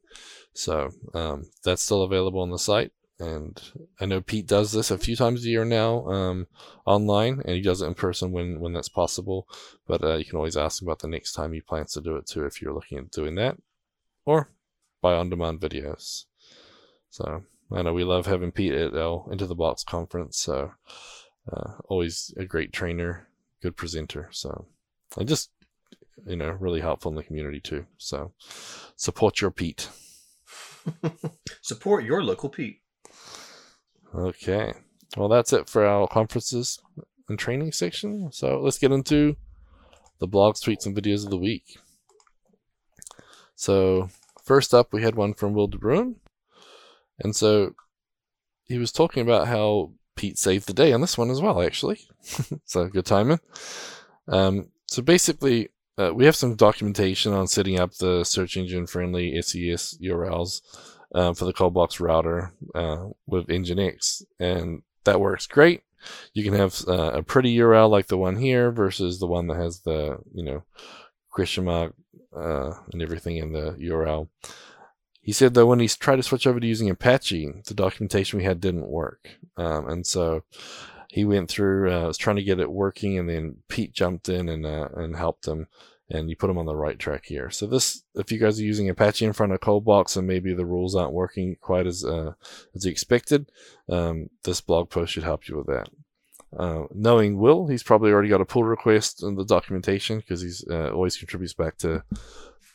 [0.53, 2.91] So um, that's still available on the site.
[3.17, 3.61] And
[3.99, 6.47] I know Pete does this a few times a year now um,
[6.85, 9.47] online, and he does it in person when, when that's possible.
[9.87, 12.17] But uh, you can always ask him about the next time he plans to do
[12.17, 13.57] it too if you're looking at doing that.
[14.25, 14.49] Or
[15.05, 16.23] by on demand videos.
[17.11, 20.35] So I know we love having Pete at our Into the Box conference.
[20.39, 20.71] So
[21.53, 23.27] uh, always a great trainer,
[23.61, 24.29] good presenter.
[24.31, 24.65] So
[25.15, 25.51] and just
[26.25, 27.85] you know really helpful in the community too.
[27.99, 28.33] So
[28.95, 29.89] support your Pete.
[31.61, 32.81] support your local Pete.
[34.15, 34.73] Okay.
[35.17, 36.79] well, that's it for our conferences
[37.29, 38.31] and training section.
[38.31, 39.35] So let's get into
[40.19, 41.77] the blogs, tweets, and videos of the week.
[43.55, 44.09] So
[44.45, 46.15] first up, we had one from Wil de Bruin,
[47.19, 47.75] and so
[48.63, 51.61] he was talking about how Pete saved the day on this one as well.
[51.61, 51.99] Actually,
[52.65, 53.39] so good timing.
[54.27, 59.41] Um, so basically, uh, we have some documentation on setting up the search engine friendly
[59.41, 60.61] SES URLs
[61.13, 65.83] uh, for the Coldbox router uh, with Nginx, and that works great.
[66.33, 69.57] You can have uh, a pretty URL like the one here versus the one that
[69.57, 70.63] has the you know
[71.63, 71.93] mark
[72.35, 74.29] uh, and everything in the URL.
[75.21, 78.45] He said that when he tried to switch over to using Apache, the documentation we
[78.45, 80.43] had didn't work, um, and so
[81.09, 84.49] he went through, uh, was trying to get it working, and then Pete jumped in
[84.49, 85.67] and uh, and helped him,
[86.09, 87.49] and you put him on the right track here.
[87.49, 90.65] So this, if you guys are using Apache in front of Coldbox and maybe the
[90.65, 92.33] rules aren't working quite as uh,
[92.75, 93.49] as expected,
[93.89, 95.89] um, this blog post should help you with that.
[96.57, 100.65] Uh, knowing Will, he's probably already got a pull request in the documentation because he's
[100.69, 102.03] uh, always contributes back to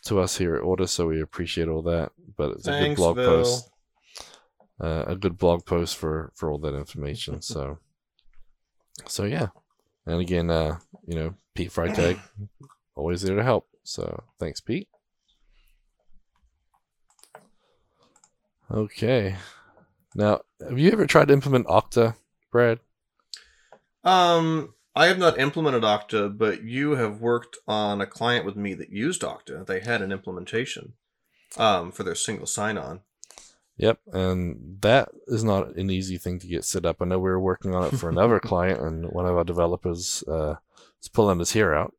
[0.05, 2.13] to us here at Ortus, so we appreciate all that.
[2.37, 3.27] But it's Thanks, a good blog Will.
[3.27, 3.71] post,
[4.83, 7.41] uh, a good blog post for for all that information.
[7.51, 7.79] So,
[9.07, 9.49] so yeah,
[10.07, 12.19] and again, uh, you know, Pete Freitag,
[12.95, 13.67] always there to help.
[13.83, 14.89] So thanks, Pete.
[18.71, 19.37] Okay,
[20.15, 22.15] now have you ever tried to implement Okta,
[22.53, 22.81] Brad?
[24.05, 28.75] Um, I have not implemented Okta, but you have worked on a client with me
[28.75, 29.67] that used Okta.
[29.67, 30.95] They had an implementation
[31.57, 33.01] um, for their single sign-on.
[33.77, 37.01] Yep, and that is not an easy thing to get set up.
[37.01, 40.23] I know we were working on it for another client, and one of our developers
[40.29, 40.57] uh,
[41.01, 41.95] is pulling his hair out.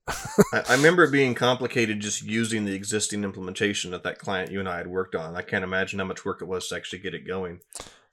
[0.53, 4.59] I, I remember it being complicated just using the existing implementation that that client you
[4.59, 5.35] and I had worked on.
[5.35, 7.61] I can't imagine how much work it was to actually get it going.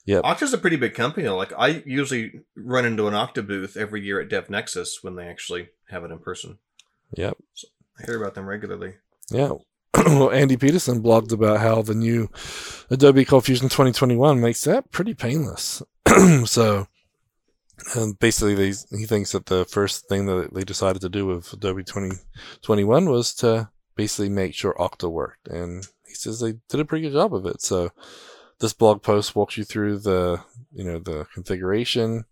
[0.09, 0.25] Yep.
[0.25, 1.29] Okta's a pretty big company.
[1.29, 5.69] Like I usually run into an Okta booth every year at DevNexus when they actually
[5.91, 6.57] have it in person.
[7.19, 7.37] Yep.
[7.99, 8.95] I hear about them regularly.
[9.31, 9.51] Yeah.
[9.95, 12.31] well, Andy Peterson blogged about how the new
[12.89, 15.83] Adobe Cold Fusion 2021 makes that pretty painless.
[16.47, 16.87] so,
[17.95, 21.53] um, basically, they, he thinks that the first thing that they decided to do with
[21.53, 25.49] Adobe 2021 was to basically make sure Okta worked.
[25.49, 27.61] And he says they did a pretty good job of it.
[27.61, 27.91] So,
[28.61, 30.41] this blog post walks you through the,
[30.73, 32.25] you know, the configuration,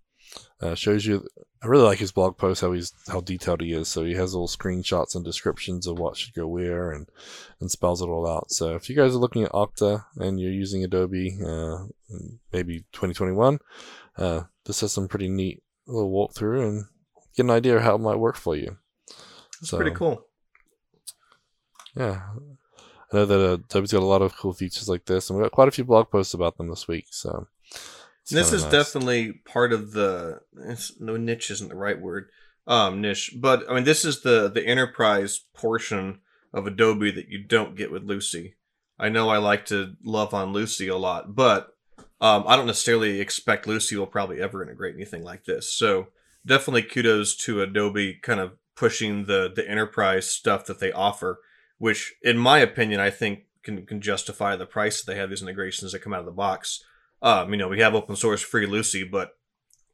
[0.61, 1.27] uh, shows you.
[1.63, 3.89] I really like his blog post how he's how detailed he is.
[3.89, 7.09] So he has little screenshots and descriptions of what should go where and
[7.61, 8.51] and spells it all out.
[8.51, 11.87] So if you guys are looking at Okta and you're using Adobe, uh,
[12.53, 13.59] maybe 2021,
[14.19, 16.85] uh, this has some pretty neat little walkthrough and
[17.37, 18.77] get an idea of how it might work for you.
[19.61, 20.27] It's pretty cool.
[21.97, 22.21] Yeah.
[23.17, 25.43] I know that uh, Adobe's got a lot of cool features like this, and we
[25.43, 27.07] got quite a few blog posts about them this week.
[27.11, 27.47] So
[28.31, 28.73] this is nice.
[28.73, 30.41] definitely part of the
[31.01, 32.29] no niche isn't the right word
[32.67, 36.19] um niche but i mean this is the the enterprise portion
[36.53, 38.55] of adobe that you don't get with lucee
[38.99, 41.77] i know i like to love on lucee a lot but
[42.21, 46.09] um i don't necessarily expect lucee will probably ever integrate anything like this so
[46.45, 51.41] definitely kudos to adobe kind of pushing the the enterprise stuff that they offer
[51.79, 55.43] which in my opinion i think can, can justify the price that they have these
[55.43, 56.85] integrations that come out of the box
[57.23, 59.37] um, you know, we have open source free Lucee, but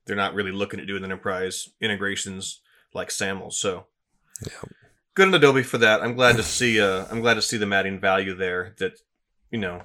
[0.07, 2.61] they're not really looking at doing enterprise integrations
[2.95, 3.53] like SAML.
[3.53, 3.87] So
[4.45, 4.69] Yeah.
[5.15, 6.03] good on Adobe for that.
[6.03, 8.95] I'm glad to see uh I'm glad to see them adding value there that
[9.51, 9.83] you know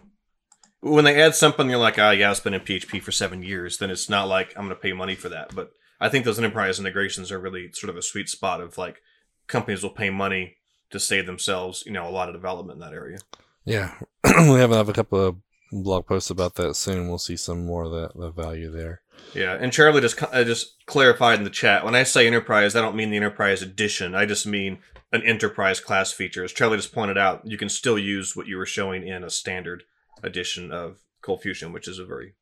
[0.82, 3.78] when they add something you're like, oh yeah, it's been in PHP for seven years,
[3.78, 5.54] then it's not like I'm gonna pay money for that.
[5.56, 9.02] But I think those enterprise integrations are really sort of a sweet spot of like
[9.48, 10.58] companies will pay money
[10.92, 13.20] to save themselves, you know, a lot of development in that area.
[13.66, 15.36] Yeah, we have have a couple of
[15.72, 17.10] blog posts about that soon.
[17.10, 19.02] We'll see some more of that the value there.
[19.34, 21.84] Yeah, and Charlie just uh, just clarified in the chat.
[21.84, 24.16] When I say enterprise, I don't mean the enterprise edition.
[24.16, 24.80] I just mean
[25.12, 26.44] an enterprise class feature.
[26.44, 29.30] As Charlie just pointed out, you can still use what you were showing in a
[29.30, 29.84] standard
[30.24, 32.34] edition of Cold Fusion, which is a very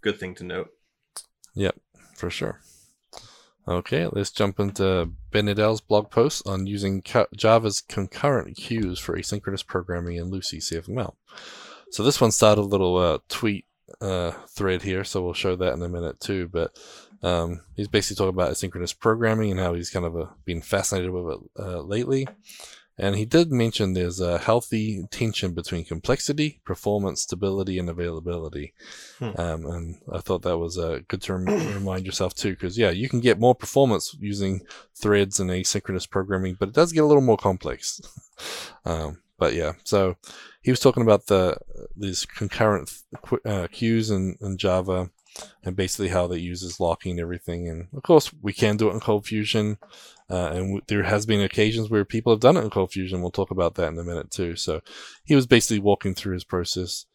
[0.00, 0.70] good thing to note.
[1.54, 1.76] Yep,
[2.14, 2.60] for sure.
[3.66, 7.00] Okay, let's jump into Ben Nadel's blog post on using
[7.36, 11.14] Java's concurrent queues for asynchronous programming in Lucee CFML.
[11.90, 13.66] So this one started a little uh, tweet
[14.00, 16.48] uh, thread here, so we'll show that in a minute too.
[16.48, 16.76] But
[17.22, 21.10] um, he's basically talking about asynchronous programming and how he's kind of uh, been fascinated
[21.10, 22.26] with it uh, lately.
[22.98, 28.74] And he did mention there's a healthy tension between complexity, performance, stability, and availability.
[29.18, 29.30] Hmm.
[29.36, 32.90] Um, and I thought that was uh, good to rem- remind yourself too, because yeah,
[32.90, 34.60] you can get more performance using
[34.94, 38.00] threads and asynchronous programming, but it does get a little more complex.
[38.84, 40.16] um, but yeah, so
[40.60, 41.56] he was talking about the
[41.96, 45.10] these concurrent qu- uh, queues in, in Java
[45.64, 47.68] and basically how that uses locking and everything.
[47.68, 49.78] And of course, we can do it in Cold Fusion,
[50.30, 53.20] uh, and w- there has been occasions where people have done it in Cold Fusion.
[53.20, 54.56] We'll talk about that in a minute too.
[54.56, 54.80] So
[55.24, 57.06] he was basically walking through his process.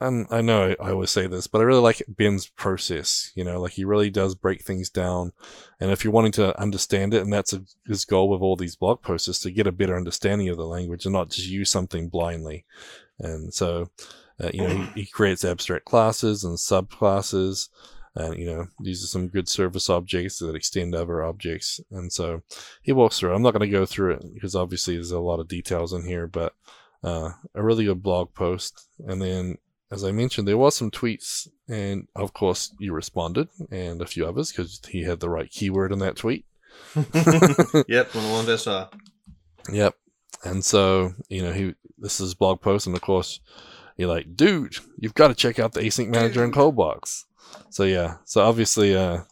[0.00, 3.32] And I know I, always say this, but I really like Ben's process.
[3.34, 5.32] You know, like he really does break things down.
[5.80, 8.76] And if you're wanting to understand it, and that's a, his goal with all these
[8.76, 11.70] blog posts, is to get a better understanding of the language and not just use
[11.70, 12.64] something blindly.
[13.18, 13.90] And so,
[14.40, 17.68] uh, you know, he, he, creates abstract classes and subclasses,
[18.14, 21.80] and you know, these are some good service objects that extend other objects.
[21.90, 22.42] And so,
[22.82, 23.34] he walks through.
[23.34, 26.04] I'm not going to go through it because obviously there's a lot of details in
[26.04, 26.54] here, but
[27.02, 28.88] uh, a really good blog post.
[29.06, 29.58] And then
[29.92, 34.26] as I mentioned, there was some tweets, and of course, you responded, and a few
[34.26, 36.46] others because he had the right keyword in that tweet.
[36.94, 37.04] yep,
[38.14, 38.88] one of the ones I saw.
[39.70, 39.94] Yep,
[40.44, 43.40] and so you know he this is blog post, and of course,
[43.96, 47.24] you're like, dude, you've got to check out the async manager in Coldbox.
[47.70, 49.22] So yeah, so obviously, uh,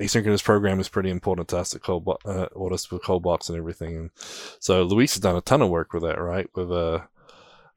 [0.00, 3.96] asynchronous program is pretty important to us at Cold uh, Ortus with Coldbox and everything.
[3.96, 4.10] And
[4.60, 6.48] so Luis has done a ton of work with that, right?
[6.54, 7.00] With uh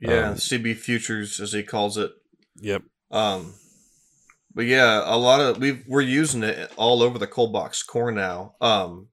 [0.02, 2.12] yeah, um, CB Futures as he calls it.
[2.62, 2.84] Yep.
[3.12, 3.56] Um,
[4.54, 8.56] but yeah, a lot of we we're using it all over the Coldbox core now.
[8.62, 9.08] Um,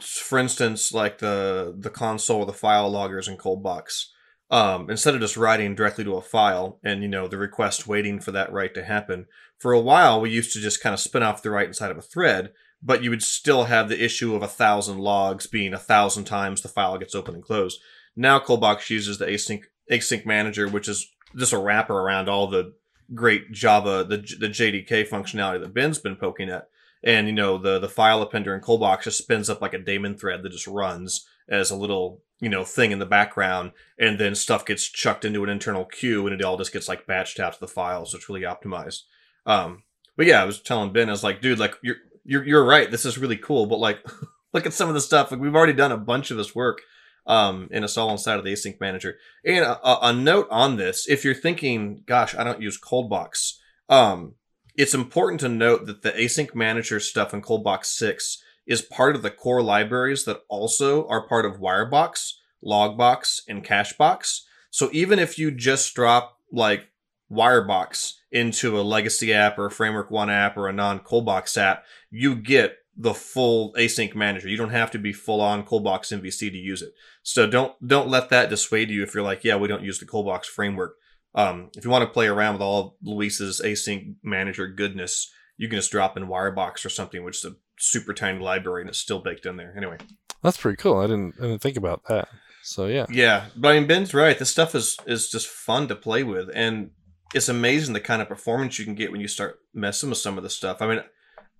[0.00, 4.06] for instance, like the the console or the file loggers in Coldbox.
[4.54, 8.20] Um, instead of just writing directly to a file and you know the request waiting
[8.20, 9.26] for that write to happen,
[9.58, 11.98] for a while we used to just kind of spin off the write inside of
[11.98, 15.78] a thread, but you would still have the issue of a thousand logs being a
[15.78, 17.80] thousand times the file gets open and closed.
[18.14, 22.74] Now Coldbox uses the async async manager, which is just a wrapper around all the
[23.12, 26.68] great Java, the the JDK functionality that Ben's been poking at.
[27.02, 30.16] And you know, the the file appender in Coldbox just spins up like a daemon
[30.16, 34.34] thread that just runs as a little you know thing in the background, and then
[34.34, 37.54] stuff gets chucked into an internal queue, and it all just gets like batched out
[37.54, 39.02] to the file, so it's really optimized.
[39.46, 39.82] Um,
[40.16, 42.90] but yeah, I was telling Ben, I was like, dude, like you're you're you're right,
[42.90, 44.04] this is really cool, but like
[44.52, 45.30] look at some of the stuff.
[45.30, 46.80] Like we've already done a bunch of this work
[47.26, 49.16] um, and it's all inside of the async manager.
[49.44, 53.54] And a, a, note on this: if you're thinking, "Gosh, I don't use Coldbox,"
[53.88, 54.34] um,
[54.74, 59.22] it's important to note that the async manager stuff in Coldbox six is part of
[59.22, 62.32] the core libraries that also are part of Wirebox,
[62.64, 64.40] Logbox, and Cachebox.
[64.70, 66.88] So even if you just drop like
[67.30, 71.84] Wirebox into a legacy app or a Framework One app or a non Coldbox app,
[72.10, 74.48] you get the full async manager.
[74.48, 76.92] You don't have to be full on Coldbox MVC to use it.
[77.22, 80.06] So don't don't let that dissuade you if you're like, yeah, we don't use the
[80.06, 80.96] Coldbox framework.
[81.34, 85.78] Um, if you want to play around with all Luis's async manager goodness, you can
[85.78, 89.20] just drop in Wirebox or something, which is a super tiny library and it's still
[89.20, 89.74] baked in there.
[89.76, 89.98] Anyway,
[90.42, 90.98] that's pretty cool.
[90.98, 92.28] I didn't I didn't think about that.
[92.62, 93.46] So yeah, yeah.
[93.56, 94.38] But I mean, Ben's right.
[94.38, 96.90] This stuff is is just fun to play with, and
[97.34, 100.38] it's amazing the kind of performance you can get when you start messing with some
[100.38, 100.80] of the stuff.
[100.80, 101.00] I mean,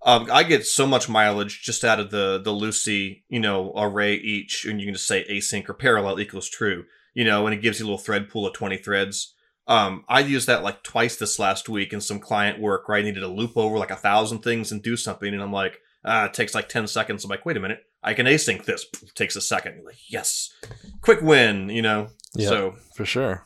[0.05, 4.15] um, I get so much mileage just out of the the Lucee, you know, array
[4.15, 7.61] each, and you can just say async or parallel equals true, you know, and it
[7.61, 9.33] gives you a little thread pool of twenty threads.
[9.67, 13.01] Um, I used that like twice this last week in some client work where I
[13.01, 16.25] needed to loop over like a thousand things and do something, and I'm like, ah,
[16.25, 17.23] it takes like ten seconds.
[17.23, 18.85] I'm like, wait a minute, I can async this.
[19.15, 19.75] Takes a second.
[19.75, 20.53] You're like, yes,
[21.01, 22.09] quick win, you know.
[22.35, 23.45] Yeah, so for sure.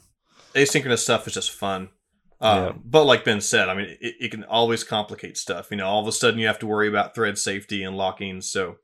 [0.54, 1.90] Asynchronous stuff is just fun.
[2.42, 2.72] Um, yeah.
[2.84, 5.68] But like Ben said, I mean, it, it, can always complicate stuff.
[5.72, 8.42] You know, all of a sudden you have to worry about thread safety and locking.
[8.42, 8.78] So,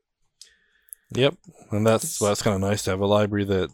[1.10, 1.34] yep,
[1.70, 3.70] and that's that's kind of nice to have a library that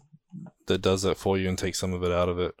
[0.67, 2.55] that does that for you and takes some of it out of it.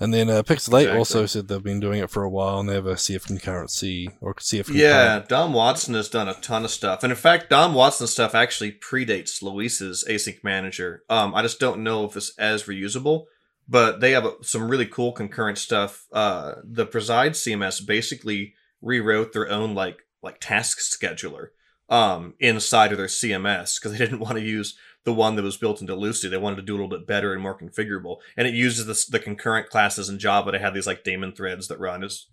[0.00, 0.88] And then uh, Pixel8 exactly.
[0.88, 4.08] also said they've been doing it for a while and they have a CF concurrency
[4.20, 4.66] or CF.
[4.66, 4.76] Concurrent.
[4.76, 8.34] Yeah, Dom Watson has done a ton of stuff, and in fact, Dom Watson's stuff
[8.34, 11.04] actually predates Luis's async manager.
[11.08, 13.26] Um, I just don't know if it's as reusable
[13.68, 16.06] but they have some really cool concurrent stuff.
[16.12, 21.48] Uh, the Preside CMS basically rewrote their own like like task scheduler
[21.88, 25.56] um, inside of their CMS because they didn't want to use the one that was
[25.56, 26.28] built into Lucee.
[26.28, 29.06] They wanted to do a little bit better and more configurable, and it uses this,
[29.06, 32.02] the concurrent classes in Java to have these like daemon threads that run.
[32.02, 32.26] It's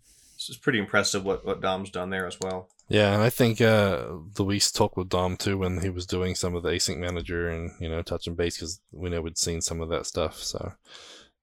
[0.50, 2.70] it's pretty impressive what what Dom's done there as well.
[2.88, 4.08] Yeah, and I think uh,
[4.38, 7.72] Luis talked with Dom too when he was doing some of the async manager and
[7.80, 10.38] you know touching base because we know we'd seen some of that stuff.
[10.38, 10.74] So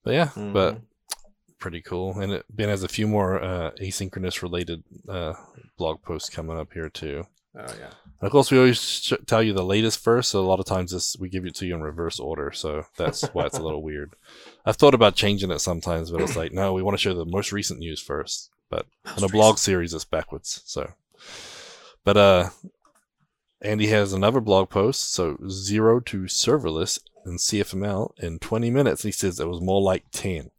[0.03, 0.53] but yeah, mm-hmm.
[0.53, 0.81] but
[1.59, 2.19] pretty cool.
[2.19, 5.35] And it Ben has a few more uh, asynchronous related uh,
[5.77, 7.27] blog posts coming up here too.
[7.57, 7.91] Oh yeah.
[8.21, 10.31] And of course, we always sh- tell you the latest first.
[10.31, 12.51] So a lot of times, this we give it to you in reverse order.
[12.53, 14.15] So that's why it's a little weird.
[14.67, 17.25] I've thought about changing it sometimes, but it's like no, we want to show the
[17.25, 18.51] most recent news first.
[18.71, 19.59] But most in a blog recent.
[19.61, 20.63] series, it's backwards.
[20.67, 20.93] So,
[22.05, 22.49] but uh,
[23.63, 25.13] Andy has another blog post.
[25.13, 29.03] So zero to serverless in CFML in 20 minutes.
[29.03, 30.51] He says it was more like 10.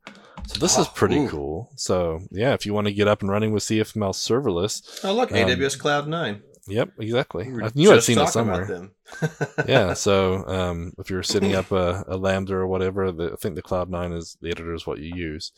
[0.48, 1.30] So this is Oh, pretty ooh.
[1.30, 1.70] cool.
[1.76, 5.32] So yeah, if you want to get up and running with CFML serverless, Oh, look,
[5.32, 6.42] Um, AWS Cloud Nine.
[6.70, 7.52] Yep, exactly.
[7.52, 8.66] We I knew I'd seen it somewhere.
[8.66, 8.92] them.
[9.68, 9.94] yeah.
[10.00, 13.62] So um, if you're setting up a, a Lambda or whatever, the, I think the
[13.62, 15.52] Cloud Nine is the editor is what you use.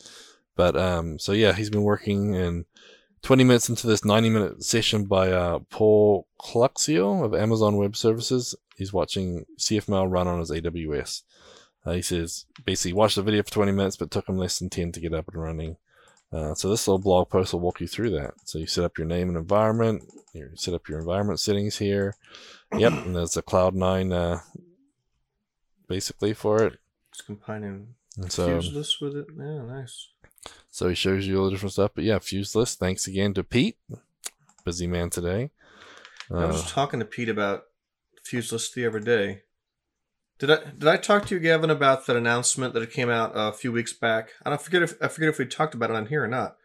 [0.56, 2.64] But um, so yeah, he's been working and
[3.22, 8.54] 20 minutes into this 90 minute session by uh, Paul Cluxio of Amazon Web Services.
[8.76, 11.22] He's watching CFML run on his AWS.
[11.84, 14.70] Uh, he says basically watched the video for 20 minutes, but took him less than
[14.70, 15.76] 10 to get up and running.
[16.32, 18.32] Uh, so this little blog post will walk you through that.
[18.44, 20.04] So you set up your name and environment.
[20.32, 22.14] You set up your environment settings here.
[22.76, 24.40] Yep, and there's a Cloud9 uh,
[25.88, 26.78] basically for it.
[27.10, 29.26] It's combining And so Fuseless with it.
[29.36, 30.08] Yeah, nice.
[30.70, 31.90] so he shows you all the different stuff.
[31.94, 32.74] But yeah, Fuseless.
[32.76, 33.76] Thanks again to Pete.
[34.64, 35.50] Busy man today.
[36.30, 37.64] I was Uh, talking to Pete about
[38.24, 39.42] Fuseless the other day.
[40.38, 43.32] Did I did I talk to you, Gavin, about that announcement that it came out
[43.34, 44.30] a few weeks back?
[44.44, 46.56] I don't forget if I forget if we talked about it on here or not.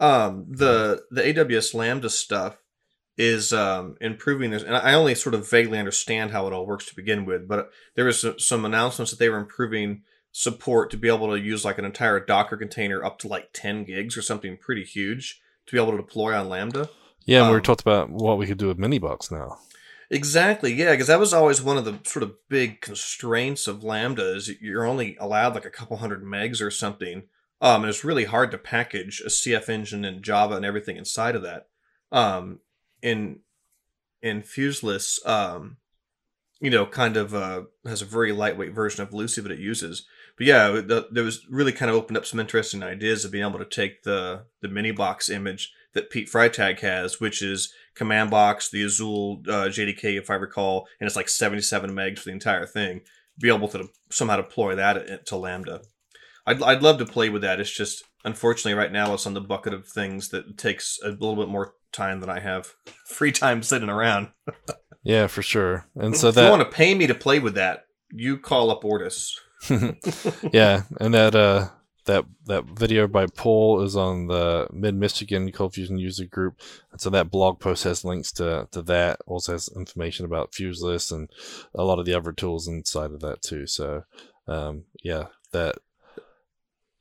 [0.00, 2.56] Um, the the AWS Lambda stuff
[3.16, 6.86] is um, improving this, and I only sort of vaguely understand how it all works
[6.86, 7.48] to begin with.
[7.48, 11.64] But there was some- announcements that they were improving support to be able to use
[11.64, 15.72] like an entire Docker container up to like ten gigs or something pretty huge to
[15.72, 16.88] be able to deploy on Lambda.
[17.26, 19.58] yeah, and we were um, talked about what we could do with Minibox now.
[20.10, 24.34] Exactly, yeah, because that was always one of the sort of big constraints of Lambda
[24.36, 27.24] is you're only allowed like a couple hundred megs or something.
[27.60, 31.34] Um, and it's really hard to package a CF engine and Java and everything inside
[31.34, 31.66] of that.
[32.10, 32.60] Um,
[33.02, 33.40] in
[34.22, 35.76] in Fuseless, um,
[36.60, 40.06] you know, kind of uh, has a very lightweight version of Lucee that it uses.
[40.36, 43.46] But yeah, the, there was really kind of opened up some interesting ideas of being
[43.46, 48.30] able to take the the mini box image that Pete Freitag has, which is command
[48.30, 52.32] box, the Azul uh, JDK, if I recall, and it's like 77 megs for the
[52.32, 53.02] entire thing.
[53.38, 55.82] Be able to somehow deploy that to Lambda.
[56.46, 57.60] I'd, I'd love to play with that.
[57.60, 61.36] It's just unfortunately right now it's on the bucket of things that takes a little
[61.36, 62.72] bit more time than I have
[63.06, 64.28] free time sitting around.
[65.04, 65.86] Yeah, for sure.
[65.94, 68.82] And so if you want to pay me to play with that, you call up
[68.82, 69.30] Ortus.
[70.52, 71.68] yeah, and that uh
[72.08, 76.58] that that video by Paul is on the Mid Michigan Cold Fusion user group,
[76.90, 79.20] and so that blog post has links to to that.
[79.26, 81.30] Also has information about Fuseless and
[81.74, 83.66] a lot of the other tools inside of that too.
[83.66, 84.04] So,
[84.48, 85.76] um, yeah, that.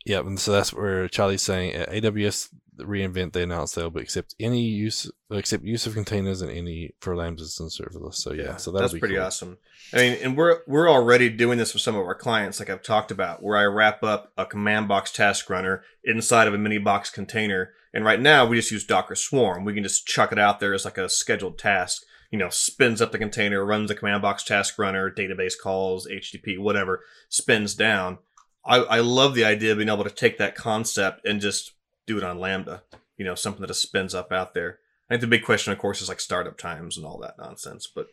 [0.05, 2.49] Yeah, and so that's where Charlie's saying at AWS
[2.79, 7.15] reinvent they announced they'll be accept any use accept use of containers and any for
[7.15, 8.15] lambdas and serverless.
[8.15, 9.23] So yeah, so that'll that's be pretty cool.
[9.23, 9.57] awesome.
[9.93, 12.83] I mean, and we're we're already doing this with some of our clients, like I've
[12.83, 16.77] talked about, where I wrap up a command box task runner inside of a mini
[16.77, 17.71] box container.
[17.93, 19.65] And right now, we just use Docker Swarm.
[19.65, 22.03] We can just chuck it out there as like a scheduled task.
[22.31, 26.59] You know, spins up the container, runs the command box task runner, database calls, HTTP,
[26.59, 28.19] whatever, spins down.
[28.65, 31.71] I, I love the idea of being able to take that concept and just
[32.07, 32.81] do it on Lambda.
[33.17, 34.79] You know, something that just spins up out there.
[35.09, 37.87] I think the big question, of course, is like startup times and all that nonsense.
[37.93, 38.07] But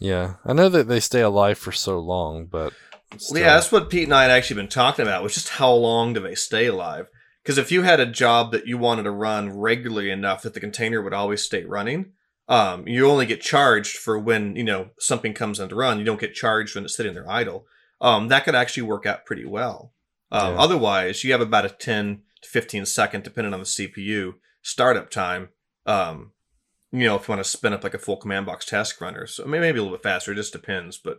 [0.00, 2.72] Yeah, I know that they stay alive for so long, but
[3.16, 3.38] still.
[3.40, 6.12] yeah, that's what Pete and I had actually been talking about, was just how long
[6.12, 7.08] do they stay alive?
[7.42, 10.60] Because if you had a job that you wanted to run regularly enough that the
[10.60, 12.12] container would always stay running,
[12.48, 15.98] um, you only get charged for when you know something comes into run.
[15.98, 17.66] You don't get charged when it's sitting there idle.
[18.00, 19.92] Um, that could actually work out pretty well.
[20.30, 20.60] Um, Yeah.
[20.60, 25.50] Otherwise, you have about a ten to fifteen second, depending on the CPU, startup time.
[25.86, 26.32] Um,
[26.92, 29.26] you know, if you want to spin up like a full command box task runner,
[29.26, 30.32] so maybe, maybe a little bit faster.
[30.32, 31.18] It just depends, but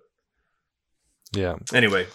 [1.33, 2.07] yeah, Anyway,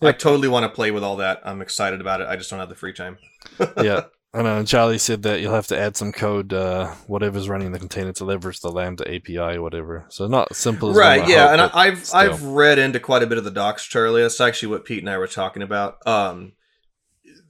[0.00, 1.40] I totally want to play with all that.
[1.44, 2.28] I'm excited about it.
[2.28, 3.18] I just don't have the free time.
[3.82, 4.04] yeah.
[4.34, 4.58] I know.
[4.58, 8.12] And Charlie said that you'll have to add some code, uh, whatever's running the container
[8.12, 10.04] to leverage the Lambda API or whatever.
[10.10, 12.20] So not simple as Right, yeah, hope, and I've still.
[12.20, 14.20] I've read into quite a bit of the docs, Charlie.
[14.20, 16.06] That's actually what Pete and I were talking about.
[16.06, 16.52] Um,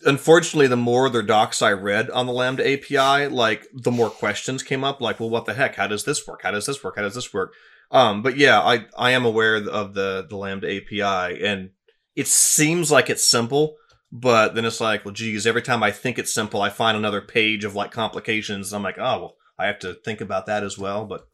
[0.04, 4.62] unfortunately, the more their docs I read on the Lambda API, like the more questions
[4.62, 5.00] came up.
[5.00, 5.76] Like, well, what the heck?
[5.76, 6.42] How does this work?
[6.42, 6.96] How does this work?
[6.96, 7.54] How does this work?
[7.90, 11.70] Um, but yeah, I I am aware of the the Lambda API, and
[12.14, 13.76] it seems like it's simple.
[14.10, 17.20] But then it's like, well, geez, every time I think it's simple, I find another
[17.20, 18.72] page of like complications.
[18.72, 21.04] I'm like, oh, well, I have to think about that as well.
[21.04, 21.28] But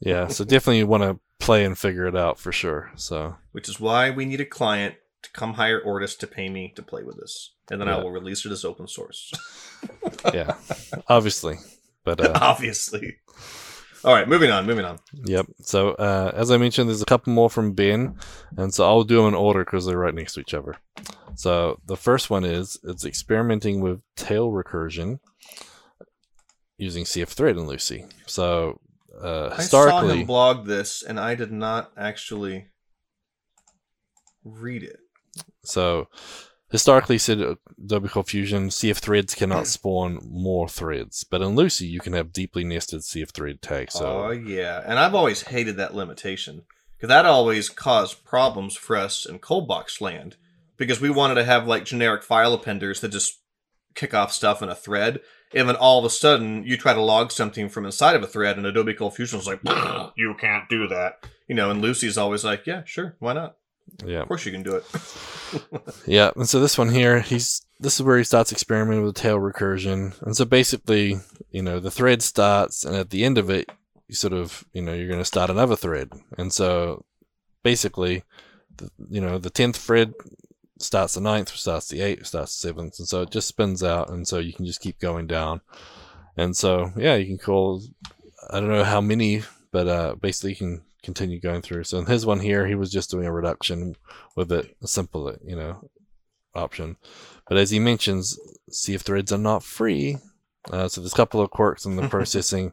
[0.00, 0.28] yeah.
[0.28, 2.90] So definitely you want to play and figure it out for sure.
[2.96, 6.72] So which is why we need a client to come hire Ortus to pay me
[6.76, 9.32] to play with this, and then I will release it as open source.
[10.34, 10.56] yeah,
[11.08, 11.56] obviously,
[12.04, 13.16] but uh, Obviously.
[14.04, 14.66] All right, moving on.
[14.66, 14.98] Moving on.
[15.24, 15.46] Yep.
[15.60, 18.16] So uh, as I mentioned, there's a couple more from Ben,
[18.56, 20.76] and so I'll do them in order because they're right next to each other.
[21.36, 25.20] So the first one is it's experimenting with tail recursion
[26.76, 28.04] using CF Thread and Lucee.
[28.26, 28.78] So
[29.20, 32.66] uh, I saw him blog this, and I did not actually
[34.44, 34.98] read it.
[35.64, 36.08] So
[36.74, 37.40] historically said
[37.84, 42.64] Adobe Fusion CF threads cannot spawn more threads, but in Lucee, you can have deeply
[42.64, 43.94] nested CF thread tags.
[43.94, 46.62] So Oh yeah, and I've always hated that limitation
[46.96, 50.36] because that always caused problems for us in cold box land
[50.76, 53.38] because we wanted to have like generic file appenders that just
[53.94, 55.20] kick off stuff in a thread,
[55.54, 58.26] and then all of a sudden you try to log something from inside of a
[58.26, 59.60] thread, and Adobe Cold Fusion is like,
[60.16, 61.70] you can't do that, you know.
[61.70, 63.58] And Lucee's always like, yeah, sure, why not?
[64.04, 64.84] Yeah, Of course you can do it.
[66.06, 66.30] yeah.
[66.36, 70.20] And so this one here, he's this is where he starts experimenting with tail recursion.
[70.22, 71.18] And so basically,
[71.50, 73.70] you know, the thread starts, and at the end of it,
[74.08, 76.10] you sort of, you know, you're going to start another thread.
[76.38, 77.04] And so
[77.62, 78.24] basically,
[78.76, 80.14] the, you know, the tenth thread
[80.78, 84.10] starts the ninth, starts the eighth, starts the seventh, and so it just spins out,
[84.10, 85.60] and so you can just keep going down.
[86.36, 87.82] And so yeah, you can call.
[88.50, 91.84] I don't know how many, but uh, basically you can continue going through.
[91.84, 93.94] So in his one here, he was just doing a reduction
[94.36, 95.88] with it, a simple, you know,
[96.54, 96.96] option.
[97.48, 98.38] But as he mentions,
[98.70, 100.16] CF threads are not free.
[100.72, 102.72] Uh, so there's a couple of quirks in the processing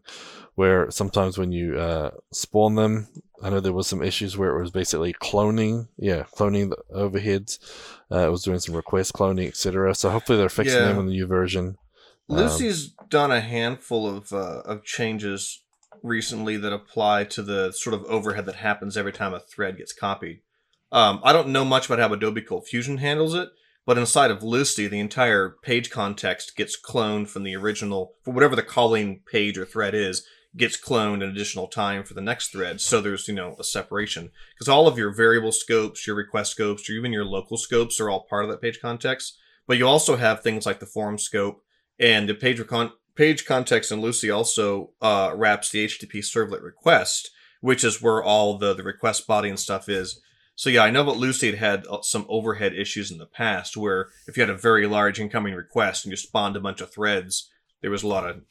[0.55, 3.07] where sometimes when you uh, spawn them,
[3.43, 7.57] I know there was some issues where it was basically cloning, yeah, cloning the overheads.
[8.11, 9.95] Uh, it was doing some request cloning, etc.
[9.95, 10.87] So hopefully they're fixing Yeah.
[10.89, 11.77] them in the new version.
[12.29, 15.60] Um, Lucee's done a handful of uh, of changes
[16.03, 19.93] recently that apply to the sort of overhead that happens every time a thread gets
[19.93, 20.41] copied.
[20.91, 23.49] Um, I don't know much about how Adobe Cold Fusion handles it,
[23.85, 28.55] but inside of Lucee, the entire page context gets cloned from the original for whatever
[28.55, 30.25] the calling page or thread is
[30.55, 32.81] gets cloned an additional time for the next thread.
[32.81, 36.89] So there's you know a separation because all of your variable scopes, your request scopes,
[36.89, 39.37] or even your local scopes are all part of that page context.
[39.67, 41.61] But you also have things like the form scope
[41.99, 47.31] and the page recon- page context and Lucee also uh, wraps the HTTP servlet request,
[47.61, 50.21] which is where all the, the request body and stuff is.
[50.55, 53.75] So yeah, I know that Lucee had had uh, some overhead issues in the past
[53.75, 56.91] where if you had a very large incoming request and you spawned a bunch of
[56.91, 57.49] threads,
[57.81, 58.41] there was a lot of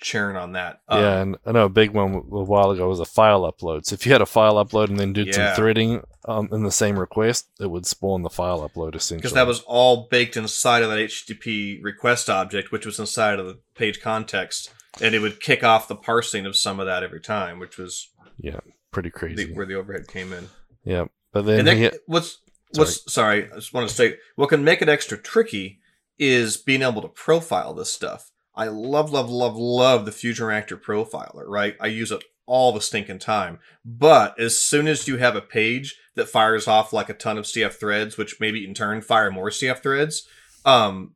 [0.00, 0.80] churn on that.
[0.88, 3.86] Um, yeah, and I know a big one a while ago was a file upload.
[3.86, 5.32] So if you had a file upload and then did Yeah.
[5.32, 9.18] some threading um, in the same request, it would spawn the file upload essentially.
[9.22, 13.46] because that was all baked inside of that HTTP request object, which was inside of
[13.46, 17.20] the page context, and it would kick off the parsing of some of that every
[17.20, 19.52] time, which was yeah, pretty the, crazy.
[19.54, 20.48] where the overhead came in.
[20.84, 22.38] yeah, but then that, what's
[22.74, 23.50] what's sorry.
[23.50, 25.80] I just want to say what can make it extra tricky
[26.18, 28.30] is being able to profile this stuff.
[28.56, 31.44] I love, love, love, love the Fusion Reactor profiler.
[31.46, 33.58] Right, I use it all the stinking time.
[33.84, 37.44] But as soon as you have a page that fires off like a ton of
[37.44, 40.26] CF threads, which maybe in turn fire more CF threads,
[40.64, 41.14] um,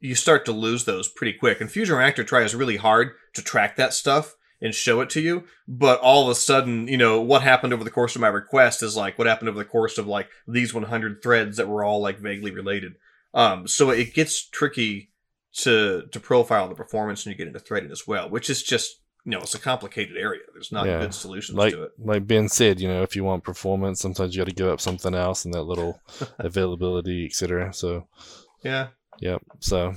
[0.00, 1.60] you start to lose those pretty quick.
[1.60, 5.44] And Fusion Reactor tries really hard to track that stuff and show it to you.
[5.66, 8.82] But all of a sudden, you know, what happened over the course of my request
[8.82, 12.00] is like what happened over the course of like these 100 threads that were all
[12.00, 12.96] like vaguely related.
[13.32, 15.10] Um, so it gets tricky
[15.58, 19.00] to to profile the performance when you get into threading as well, which is just
[19.24, 20.42] you know it's a complicated area.
[20.52, 21.00] There's not Yeah.
[21.00, 21.92] good solutions like to it.
[21.98, 24.80] like Ben said, you know, if you want performance, sometimes you got to give up
[24.80, 26.00] something else and that little
[26.38, 27.72] availability, etc.
[27.72, 28.06] So
[28.62, 28.88] Yeah,
[29.20, 29.94] yeah, so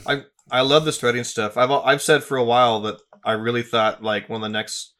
[0.49, 1.57] I love this threading stuff.
[1.57, 4.93] I've I've said for a while that I really thought like one of the next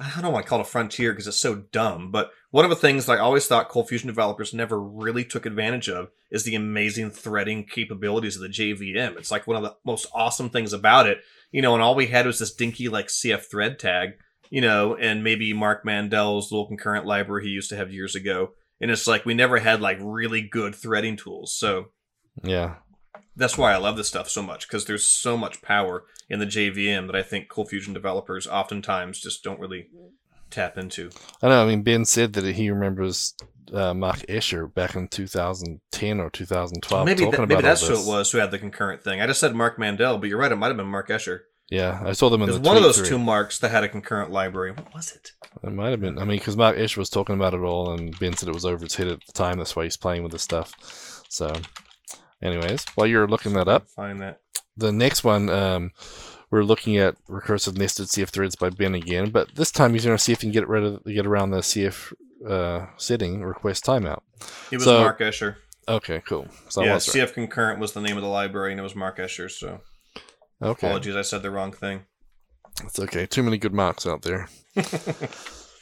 [0.00, 2.70] I don't want to call it a frontier because it's so dumb, but one of
[2.70, 6.54] the things I always thought Cold Fusion developers never really took advantage of is the
[6.54, 9.18] amazing threading capabilities of the JVM.
[9.18, 11.18] It's like one of the most awesome things about it,
[11.52, 14.12] you know, and all we had was this dinky like CF thread tag,
[14.48, 18.52] you know, and maybe Mark Mandel's little concurrent library he used to have years ago.
[18.80, 21.54] And it's like we never had like really good threading tools.
[21.54, 21.90] So
[22.42, 22.76] yeah,
[23.40, 26.46] that's why I love this stuff so much because there's so much power in the
[26.46, 29.88] JVM that I think Cold Fusion developers oftentimes just don't really
[30.50, 31.10] tap into.
[31.42, 31.64] I know.
[31.64, 33.34] I mean, Ben said that he remembers
[33.72, 38.06] uh, Marc Esher back in 2010 or 2012 maybe talking that, maybe that's who it
[38.06, 39.20] was who had the concurrent thing.
[39.20, 40.52] I just said Mark Mandel, but you're right.
[40.52, 41.46] It might have been Marc Esher.
[41.70, 43.08] Yeah, I saw them in the one of those thread.
[43.08, 44.72] two marks that had a concurrent library.
[44.72, 45.32] What was it?
[45.62, 46.18] It might have been.
[46.18, 48.64] I mean, because Marc Esher was talking about it all, and Ben said it was
[48.64, 49.58] over his head at the time.
[49.58, 50.74] That's why he's playing with this stuff.
[51.28, 51.52] So,
[52.42, 54.40] anyways, while you're looking that up, Find that.
[54.76, 55.90] the next one, um,
[56.50, 60.16] we're looking at recursive nested CF threads by Ben again, but this time he's going
[60.16, 62.12] to see if he can get rid of get around the CF
[62.48, 64.20] uh, setting request timeout.
[64.70, 65.58] It was So- Marc Esher.
[65.88, 66.46] Okay, cool.
[66.68, 67.26] So yeah, was right.
[67.28, 69.50] CF concurrent was the name of the library, and it was Mark Escher.
[69.50, 69.80] So
[70.62, 72.02] Okay, apologies, I said the wrong thing.
[72.84, 73.26] it's okay.
[73.26, 74.48] Too many good marks out there.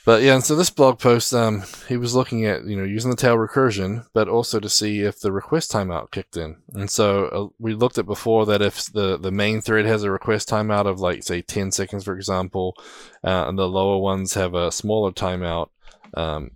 [0.09, 3.11] But yeah, and so this blog post, um, he was looking at you know using
[3.11, 6.57] the tail recursion, but also to see if the request timeout kicked in.
[6.73, 10.11] And so uh, we looked at before that if the the main thread has a
[10.11, 12.75] request timeout of like say ten seconds, for example,
[13.23, 15.69] uh, and the lower ones have a smaller timeout,
[16.15, 16.53] um,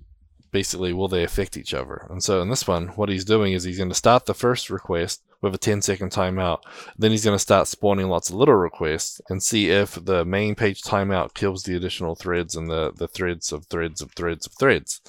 [0.51, 2.07] basically will they affect each other?
[2.09, 4.71] And so in this one, what he's doing is he's going to start the first
[4.71, 6.61] request with a 10 second timeout.
[6.97, 10.55] Then he's going to start spawning lots of little requests and see if the main
[10.55, 14.53] page timeout kills the additional threads and the, the threads of threads of threads of
[14.59, 15.01] threads.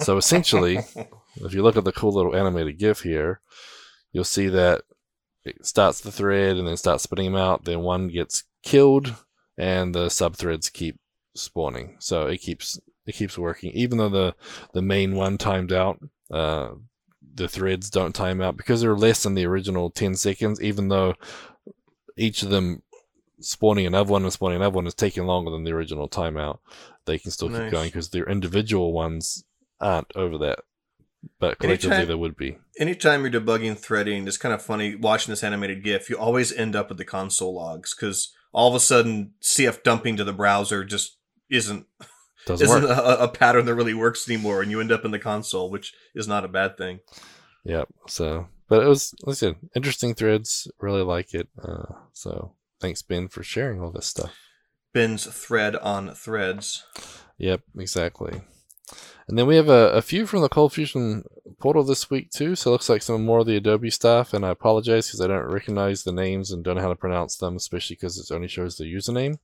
[0.00, 0.76] So essentially,
[1.36, 3.40] if you look at the cool little animated GIF here,
[4.12, 4.82] you'll see that
[5.44, 7.64] it starts the thread and then starts spinning them out.
[7.64, 9.14] Then one gets killed
[9.58, 10.98] and the sub threads keep
[11.34, 11.96] spawning.
[11.98, 14.34] So it keeps it keeps working, even though the
[14.74, 16.00] the main one timed out.
[16.30, 16.70] Uh,
[17.36, 21.14] the threads don't time out because they're less than the original 10 seconds, even though
[22.16, 22.82] each of them
[23.40, 26.58] spawning another one and spawning another one is taking longer than the original timeout.
[27.04, 27.64] They can still Nice.
[27.64, 29.44] keep going because their individual ones
[29.80, 30.60] aren't over that,
[31.38, 32.56] but collectively Anytime- they would be.
[32.78, 36.08] Anytime you're debugging threading, it's kind of funny watching this animated GIF.
[36.10, 40.16] You always end up with the console logs because all of a sudden CF dumping
[40.16, 41.18] to the browser just
[41.50, 41.86] isn't
[42.46, 45.18] Doesn't isn't a, a pattern that really works anymore, and you end up in the
[45.18, 47.00] console, which is not a bad thing.
[47.64, 47.88] Yep.
[48.06, 50.70] So, but it was, like I said, interesting threads.
[50.78, 51.48] Really like it.
[51.60, 54.32] Uh, so thanks, Ben, for sharing all this stuff.
[54.94, 56.84] Ben's thread on threads.
[57.38, 58.42] Yep, exactly.
[59.28, 61.24] And then we have a, a few from the Cold Fusion
[61.58, 62.54] portal this week too.
[62.54, 64.32] So it looks like some more of the Adobe stuff.
[64.32, 67.36] And I apologize because I don't recognize the names and don't know how to pronounce
[67.36, 69.38] them, especially because it only shows the username.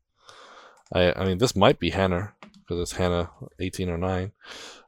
[0.92, 2.34] I I mean this might be Hannah
[2.72, 4.32] because it's Hannah eighteen or nine.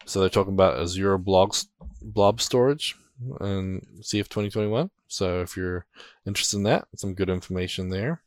[0.07, 1.67] So they're talking about Azure blogs
[2.03, 2.97] blob storage
[3.41, 4.91] and CF twenty twenty one.
[5.09, 5.87] So if you're
[6.27, 8.21] interested in that, some good information there.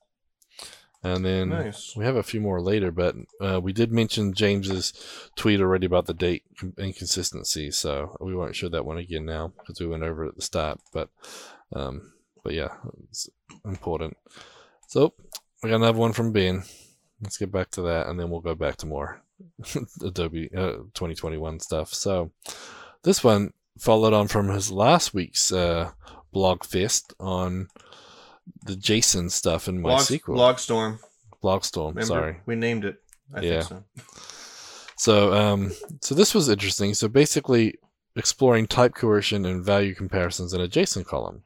[1.03, 1.95] And then Nice.
[1.95, 4.93] we have a few more later, but uh, we did mention James's
[5.35, 6.43] tweet already about the date
[6.77, 10.35] inconsistency, so we won't show that one again now because we went over it at
[10.35, 10.79] the start.
[10.91, 11.09] But,
[11.71, 12.69] um, but yeah,
[13.09, 13.29] it's
[13.63, 14.17] important.
[14.87, 15.13] So
[15.61, 16.63] we got another one from Ben.
[17.21, 19.21] Let's get back to that, and then we'll go back to more
[20.03, 21.93] Adobe uh, 2021 stuff.
[21.93, 22.31] So
[23.03, 25.91] this one followed on from his last week's uh,
[26.31, 27.67] blog fest on
[28.63, 30.35] the JSON stuff in Blog, MySQL.
[30.35, 30.99] Blogstorm.
[31.43, 32.05] Blogstorm, Remember?
[32.05, 32.37] sorry.
[32.45, 33.01] We named it.
[33.33, 33.61] I Yeah.
[33.61, 34.03] think so.
[34.95, 36.93] So, um, so this was interesting.
[36.95, 37.75] So basically,
[38.15, 41.43] exploring type coercion and value comparisons in a JSON column.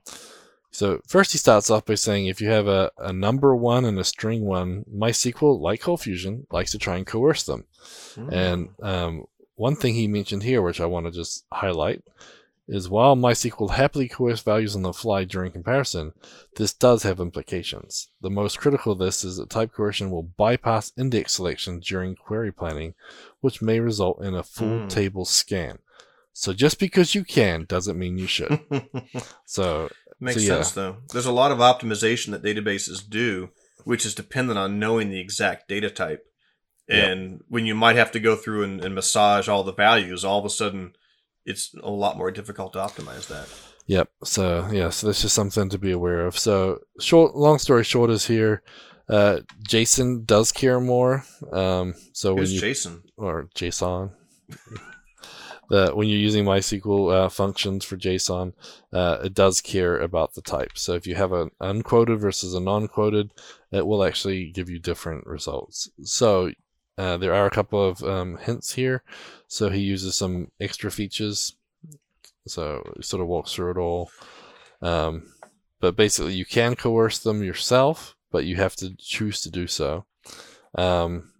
[0.71, 3.99] So first, he starts off by saying if you have a, a number one and
[3.99, 7.65] a string one, MySQL, like Cold Fusion, likes to try and coerce them.
[8.15, 8.31] Mm.
[8.31, 12.01] And um, one thing he mentioned here, which I want to just highlight,
[12.69, 16.13] is while MySQL happily coerce values on the fly during comparison,
[16.55, 18.07] this does have implications.
[18.21, 22.53] The most critical of this is that type coercion will bypass index selection during query
[22.53, 22.93] planning,
[23.41, 24.87] which may result in a full Hmm.
[24.87, 25.79] table scan.
[26.33, 28.61] So just because you can doesn't mean you should.
[29.45, 29.89] So
[30.21, 30.47] Makes So, yeah.
[30.55, 30.97] sense though.
[31.11, 33.49] There's a lot of optimization that databases do,
[33.83, 36.23] which is dependent on knowing the exact data type.
[36.87, 37.09] Yep.
[37.09, 40.39] And when you might have to go through and, and massage all the values, all
[40.39, 40.93] of a sudden
[41.45, 43.49] it's a lot more difficult to optimize that.
[43.87, 44.09] Yep.
[44.23, 46.37] So yeah, so that's just something to be aware of.
[46.37, 48.61] So short, long story short is here.
[49.09, 51.25] Uh, Jason does care more.
[51.51, 53.03] Um, so when you Jason?
[53.17, 54.11] or JSON,
[55.71, 58.51] the when you're using MySQL uh, functions for JSON,
[58.91, 60.71] uh, it does care about the type.
[60.75, 63.31] So if you have an unquoted versus a non-quoted,
[63.71, 65.89] it will actually give you different results.
[66.03, 66.51] So
[66.97, 69.03] uh, there are a couple of um, hints here.
[69.47, 71.55] So he uses some extra features.
[72.47, 74.11] So sort of walks through it all.
[74.81, 75.31] Um,
[75.79, 80.05] but basically, you can coerce them yourself, but you have to choose to do so.
[80.75, 81.31] Um,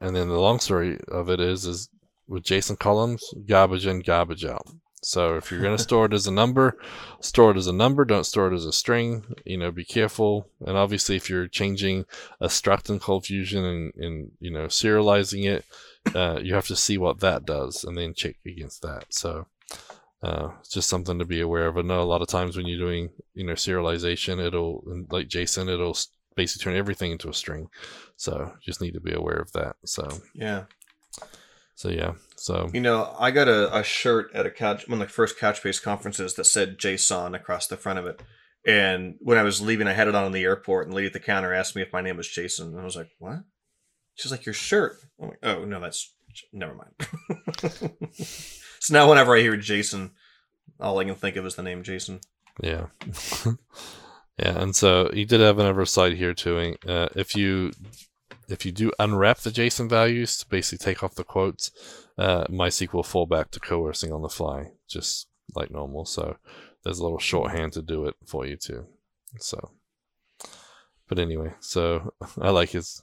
[0.00, 1.90] and then the long story of it is, is
[2.28, 4.66] with JSON columns, garbage in, garbage out.
[5.04, 6.78] So if you're going to store it as a number,
[7.20, 8.04] store it as a number.
[8.04, 9.24] Don't store it as a string.
[9.44, 10.46] You know, be careful.
[10.64, 12.06] And obviously, if you're changing
[12.40, 15.64] a struct in Cold Fusion and, and you know serializing it,
[16.14, 19.06] uh, you have to see what that does and then check against that.
[19.12, 19.46] So
[20.22, 21.76] uh, it's just something to be aware of.
[21.76, 25.68] I know a lot of times when you're doing you know serialization, it'll like JSON,
[25.68, 25.96] it'll
[26.36, 27.68] basically turn everything into a string.
[28.16, 29.76] So just need to be aware of that.
[29.84, 30.64] So Yeah.
[31.82, 32.12] So yeah.
[32.36, 35.36] So You know, I got a, a shirt at a couch one of the first
[35.36, 38.22] Couchbase conferences that said JSON across the front of it.
[38.64, 41.08] And when I was leaving, I had it on in the airport, and the lady
[41.08, 42.68] at the counter asked me if my name was Jason.
[42.68, 43.40] And I was like, "What?"
[44.14, 46.14] She's like, "Your shirt." I'm like, "Oh no, that's
[46.52, 47.90] never mind."
[48.78, 50.12] so now, whenever I hear Jason,
[50.78, 52.20] all I can think of is the name Jason.
[52.62, 52.86] Yeah.
[54.38, 56.76] yeah, and so you did have an oversight here too.
[56.86, 57.72] Uh, if you
[58.52, 61.70] if you do unwrap the JSON values to basically take off the quotes,
[62.18, 66.04] uh, MySQL will fall back to coercing on the fly, just like normal.
[66.04, 66.36] So
[66.84, 68.86] there's a little shorthand to do it for you too.
[69.38, 69.70] So,
[71.08, 73.02] but anyway, so I like his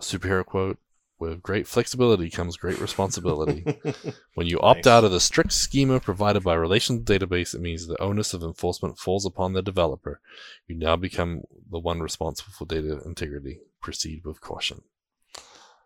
[0.00, 0.78] superhero quote.
[1.18, 3.64] with great flexibility comes great responsibility.
[4.34, 4.92] when you opt Nice.
[4.92, 8.42] out of the strict schema provided by a relational database, it means the onus of
[8.42, 10.20] enforcement falls upon the developer.
[10.66, 13.58] You now become the one responsible for data integrity.
[13.80, 14.82] Proceed with caution.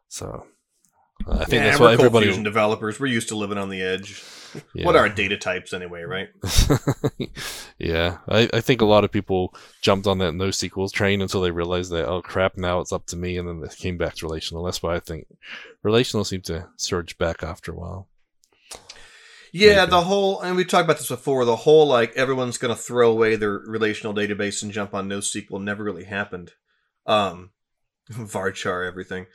[0.09, 0.47] So,
[1.27, 2.27] uh, I think yeah, that's we're everybody.
[2.27, 2.99] Fusion developers.
[3.01, 4.23] We're used to living on the edge.
[4.73, 4.87] Yeah.
[4.87, 6.29] What are data types anyway, right?
[7.77, 11.51] yeah, I, I think a lot of people jumped on that NoSQL train until they
[11.51, 14.27] realized that oh crap, now it's up to me, and then they came back to
[14.27, 14.63] relational.
[14.63, 15.27] That's why I think
[15.83, 18.09] relational seemed to surge back after a while.
[19.53, 19.91] Yeah, Maybe.
[19.91, 21.45] the whole, and we talked about this before.
[21.45, 25.63] The whole like everyone's going to throw away their relational database and jump on NoSQL
[25.63, 26.53] never really happened.
[27.07, 27.51] Um,
[28.13, 29.27] varchar everything.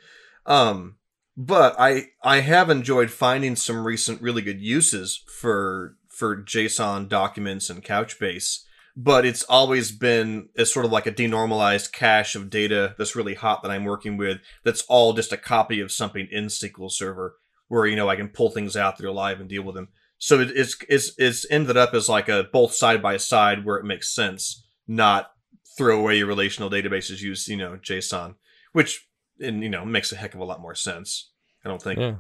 [0.46, 0.96] Um,
[1.38, 7.70] but I I have enjoyed finding some recent really good uses for for JSON documents
[7.70, 8.64] and Couchbase.
[8.98, 13.36] But it's always been as sort of like a denormalized cache of data that's really
[13.36, 14.40] hot that I'm working with.
[14.66, 17.38] That's all just a copy of something in SQL Server,
[17.70, 19.88] where you know I can pull things out that are live and deal with them.
[20.18, 23.78] So it, it's it's it's ended up as like a both side by side where
[23.78, 25.32] it makes sense, not
[25.78, 28.36] throw away your relational databases, use you know JSON,
[28.72, 29.08] which
[29.40, 31.32] and you know makes a heck of a lot more sense.
[31.64, 32.16] I don't think Yeah,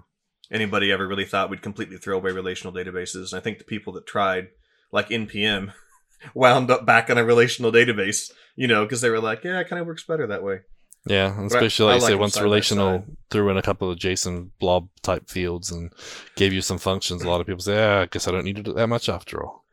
[0.52, 3.34] anybody ever really thought we'd completely throw away relational databases.
[3.34, 4.47] I think the people that tried,
[4.91, 5.74] like NPM,
[6.34, 9.70] wound up back on a relational database, you know, because they were like, yeah, it
[9.70, 10.60] kind of works better that way.
[11.06, 13.97] yeah, and especially I like I say, them once relational threw in a couple of
[13.97, 15.93] JSON blob type fields and
[16.36, 17.24] gave you some functions.
[17.24, 19.43] A lot of people say, ah, I guess I don't need it that much after
[19.43, 19.66] all.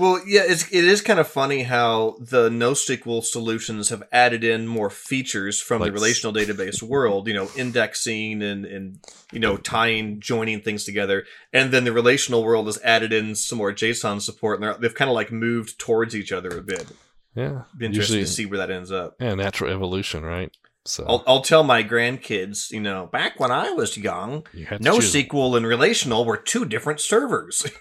[0.00, 4.66] Well, yeah, it's it is kind of funny how the NoSQL solutions have added in
[4.66, 8.98] more features from Like the relational database world, you know, indexing and and
[9.30, 13.58] you know tying, joining things together, and then the relational world has added in some
[13.58, 16.86] more JSON support, and they're, they've kind of like moved towards each other a bit.
[17.34, 19.16] Yeah, Be interested usually to see where that ends up.
[19.20, 20.50] yeah, natural evolution, right?
[20.86, 24.64] So I'll, I'll tell my grandkids, you know, back when I was young, you.
[24.66, 27.66] NoSQL and relational were two different servers.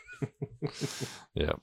[1.33, 1.53] Yeah.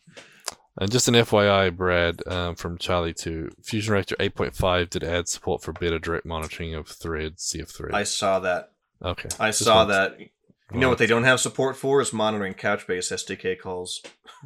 [0.79, 5.63] And just an FYI, Brad, um, from Charlie to Fusion Reactor 8.5 did add support
[5.63, 7.95] for better direct monitoring of threads, CF threads.
[7.95, 8.73] I saw that.
[9.03, 9.29] okay.
[9.41, 10.19] I Just saw that.
[10.21, 14.03] You know what they don't have support for is monitoring Couchbase SDK calls.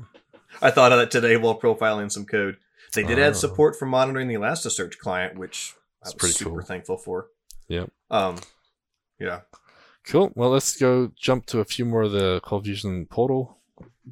[0.62, 2.59] I thought of that today while profiling some code.
[2.95, 3.22] They did Oh.
[3.22, 6.62] add support for monitoring the Elasticsearch client, which That's I was pretty super cool.
[6.62, 7.28] thankful for.
[7.68, 7.91] Yep.
[8.11, 8.37] Um,
[9.18, 9.41] yeah.
[10.07, 10.31] Cool.
[10.35, 13.59] Well, let's go jump to a few more of the Cold Fusion portal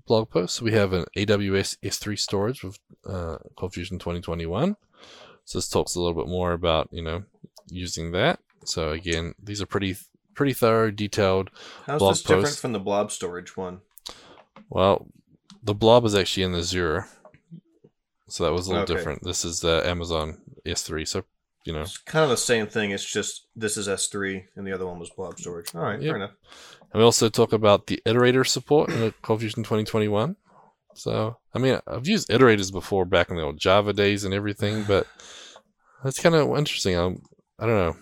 [0.07, 0.61] blog posts.
[0.63, 4.77] We have an AWS S3 storage with uh, Cold Fusion 2021.
[5.45, 7.25] So this talks a little bit more about you know
[7.71, 8.41] using that.
[8.65, 9.97] So again, these are pretty
[10.35, 11.51] pretty thorough, detailed.
[11.87, 13.81] How's Blog this different from the blob storage one?
[14.69, 15.09] Well,
[15.63, 17.07] the blob is actually in the Azure,
[18.29, 18.95] so that was a little Okay.
[18.95, 19.25] different.
[19.25, 21.25] This is the Amazon S3, so
[21.65, 21.81] you know.
[21.83, 22.91] It's kind of the same thing.
[22.91, 25.75] It's just this is S3 and the other one was blob storage.
[25.75, 26.09] All right, Yep.
[26.11, 26.33] fair enough.
[26.93, 30.37] And we also talk about the iterator support in the Cold Fusion 2021.
[30.95, 34.85] So, I mean, I've used iterators before back in the old Java days and everything,
[34.85, 35.07] but
[36.03, 36.97] that's kind of interesting.
[36.97, 37.23] Um,
[37.59, 37.97] I don't know.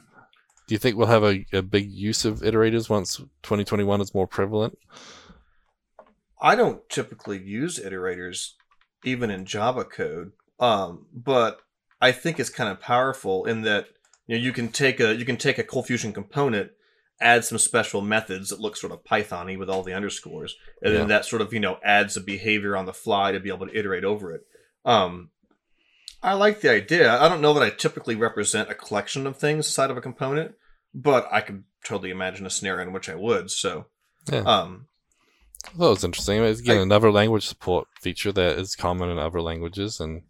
[0.66, 4.26] Do you think we'll have a, a big use of iterators once 2021 is more
[4.26, 4.78] prevalent?
[6.40, 8.52] I don't typically use iterators
[9.04, 11.60] even in Java code, um, but
[12.00, 13.86] I think it's kind of powerful in that
[14.26, 16.72] you know you can take a you can take a Cold Fusion component,
[17.20, 20.98] add some special methods that look sort of Python-y with all the underscores, and Yeah.
[21.00, 23.66] then that sort of you know adds a behavior on the fly to be able
[23.66, 24.42] to iterate over it.
[24.84, 25.30] Um,
[26.22, 27.12] I like the idea.
[27.20, 30.54] I don't know that I typically represent a collection of things inside of a component,
[30.94, 33.50] but I could totally imagine a scenario in which I would.
[33.50, 33.86] So,
[34.32, 34.40] Yeah.
[34.40, 34.88] um,
[35.64, 36.42] I thought it was interesting.
[36.42, 40.22] It's, again, I- another language support feature that is common in other languages, and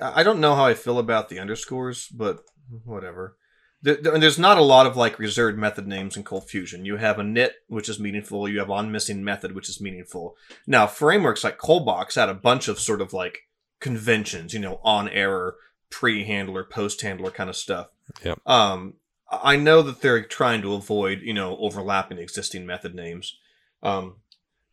[0.00, 2.44] I I don't know how I feel about the underscores, but
[2.84, 3.36] whatever.
[3.82, 6.84] There, there- there's not a lot of like reserved method names in Cold Fusion.
[6.84, 8.48] You have an init, which is meaningful.
[8.48, 10.36] You have on missing method, which is meaningful.
[10.66, 13.48] Now, frameworks like Coldbox had a bunch of sort of like
[13.80, 15.56] conventions, you know, on error,
[15.90, 17.88] pre handler, post handler kind of stuff.
[18.24, 18.38] Yep.
[18.46, 18.94] Um,
[19.30, 23.36] I I know that they're trying to avoid, you know, overlapping existing method names.
[23.82, 24.16] Um,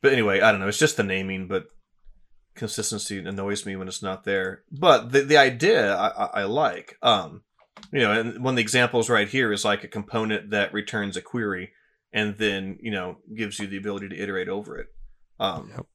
[0.01, 0.68] but anyway, I don't know.
[0.68, 1.66] It's just the naming, but
[2.55, 4.64] consistency annoys me when it's not there.
[4.72, 6.97] But the the idea I, I, I like.
[7.01, 7.43] Um,
[7.91, 11.17] you know, and one of the examples right here is like a component that returns
[11.17, 11.72] a query
[12.11, 14.88] and then you know gives you the ability to iterate over it.
[15.39, 15.86] Um, Yep.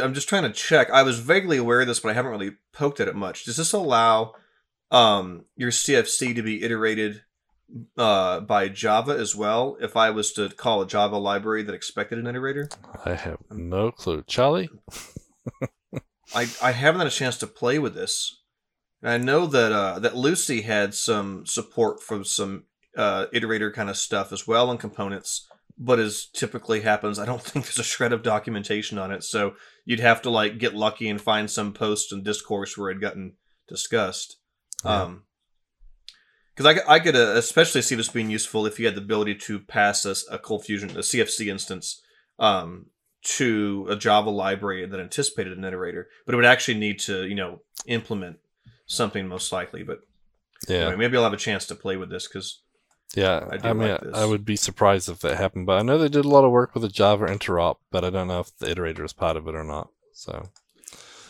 [0.00, 0.90] I'm just trying to check.
[0.90, 3.44] I was vaguely aware of this, but I haven't really poked at it much.
[3.44, 4.34] Does this allow
[4.90, 7.22] um, your CFC to be iterated
[7.98, 9.76] uh, by Java as well?
[9.80, 12.72] If I was to call a Java library that expected an iterator,
[13.04, 14.22] I have no clue.
[14.26, 14.70] Charlie?
[16.34, 18.41] I I haven't had a chance to play with this,
[19.02, 22.64] I know that uh, that Lucee had some support for some
[22.96, 27.42] uh, iterator kind of stuff as well and components, but as typically happens, I don't
[27.42, 29.24] think there's a shred of documentation on it.
[29.24, 32.94] So you'd have to like get lucky and find some post and discourse where it
[32.94, 33.34] had gotten
[33.68, 34.36] discussed.
[34.84, 35.02] Yeah.
[35.02, 35.22] Um,
[36.54, 39.36] because I, I could uh, especially see this being useful if you had the ability
[39.36, 42.02] to pass a, a Cold Fusion, a CFC instance,
[42.38, 42.86] um,
[43.22, 47.34] to a Java library that anticipated an iterator, but it would actually need to, you
[47.34, 48.36] know, implement
[48.86, 49.82] something most likely.
[49.82, 50.00] But
[50.68, 50.76] Yeah.
[50.78, 52.62] anyway, maybe I'll have a chance to play with this because
[53.14, 54.14] Yeah, I I, mean, like this.
[54.14, 56.50] I would be surprised if that happened, but I know they did a lot of
[56.50, 59.46] work with the Java interop, but I don't know if the iterator is part of
[59.48, 59.88] it or not.
[60.14, 60.50] So,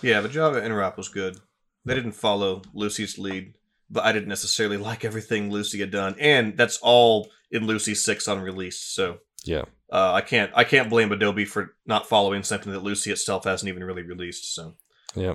[0.00, 1.38] yeah, the Java interop was good.
[1.84, 3.56] They didn't follow Lucee's lead,
[3.90, 8.28] but I didn't necessarily like everything Lucee had done, and that's all in Lucee six
[8.28, 8.94] unreleased.
[8.94, 13.10] So yeah, uh, I can't I can't blame Adobe for not following something that Lucee
[13.10, 14.54] itself hasn't even really released.
[14.54, 14.74] So
[15.16, 15.34] yeah.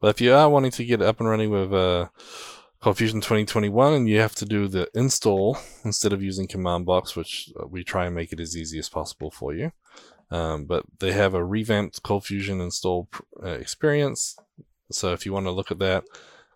[0.00, 2.08] But if you are wanting to get up and running with uh,
[2.80, 7.16] Cold Fusion 2021, and you have to do the install instead of using Command Box,
[7.16, 9.72] which uh, we try and make it as easy as possible for you.
[10.30, 13.08] Um, but they have a revamped Cold Fusion install
[13.42, 14.36] uh, experience.
[14.92, 16.04] So if you want to look at that,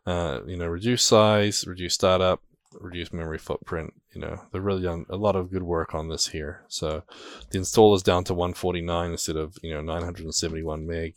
[0.07, 2.43] uh, you know, reduce size, reduce startup,
[2.81, 3.95] reduce memory footprint.
[4.15, 6.63] You know, they're really done a lot of good work on this here.
[6.69, 7.03] So
[7.51, 11.17] the install is down to 149 instead of you know 971 meg.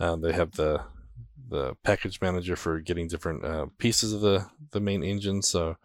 [0.00, 0.84] Um, they have the
[1.48, 5.42] the package manager for getting different uh, pieces of the the main engine.
[5.42, 5.76] So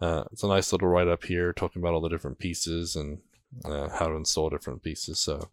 [0.00, 3.18] uh, it's a nice little write up here talking about all the different pieces and
[3.64, 5.18] uh, how to install different pieces.
[5.18, 5.48] So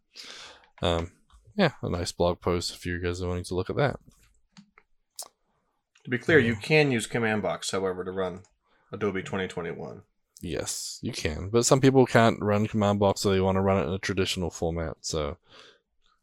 [0.81, 1.11] um,
[1.55, 3.99] yeah, a nice blog post if you guys are wanting to look at that.
[6.03, 8.41] to be clear, you can use Command Box, however, to run
[8.91, 10.01] Adobe 2021.
[10.41, 13.81] Yes, you can, but some people can't run command box, so they want to run
[13.81, 14.97] it in a traditional format.
[14.99, 15.37] So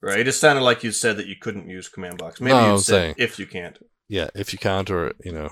[0.02, 0.20] Right.
[0.20, 2.40] It just sounded like you said that you couldn't use Command Box.
[2.40, 3.78] Maybe No, you said saying- if you can't.
[4.08, 5.50] yeah, if you can't, or you know,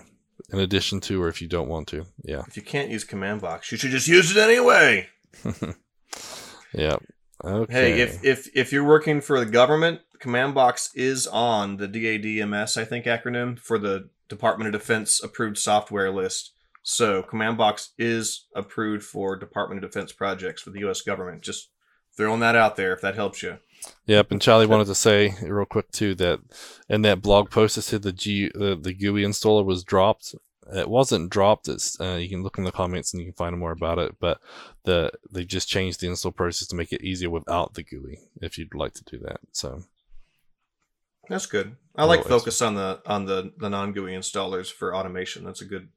[0.52, 3.40] in addition to, or if you don't want to, yeah, If you can't use Command
[3.42, 5.08] Box, you should just use it anyway.
[6.72, 6.96] yeah.
[7.44, 7.72] Okay.
[7.72, 12.76] Hey, if if if you're working for the government, Command Box is on the DADMS,
[12.76, 16.52] I think acronym for the Department of Defense approved software list.
[16.82, 21.02] So Command Box is approved for Department of Defense projects for the U.S.
[21.02, 21.42] government.
[21.42, 21.70] Just
[22.16, 23.58] throwing that out there if that helps you.
[24.06, 26.40] Yep, and Charlie wanted to say real quick too that
[26.88, 30.34] in that blog post it said the G the, the GUI installer was dropped.
[30.74, 31.68] It wasn't dropped.
[31.68, 34.16] It's uh, you can look in the comments and you can find more about it.
[34.18, 34.40] But
[34.84, 38.18] the they just changed the install process to make it easier without the GUI.
[38.40, 39.82] If you'd like to do that, so
[41.28, 41.76] That's good.
[41.94, 45.44] I like focus on the on the the non GUI installers for automation.
[45.44, 45.88] That's a good.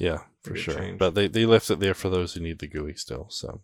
[0.00, 0.74] yeah, for sure.
[0.74, 0.98] change.
[0.98, 3.26] But they they left it there for those who need the GUI still.
[3.30, 3.60] So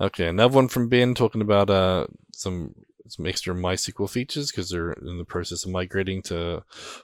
[0.00, 2.74] okay, another one from Ben talking about uh some
[3.08, 6.62] some extra MySQL features because they're in the process of migrating to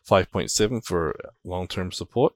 [0.09, 2.35] 5.7 for long-term support.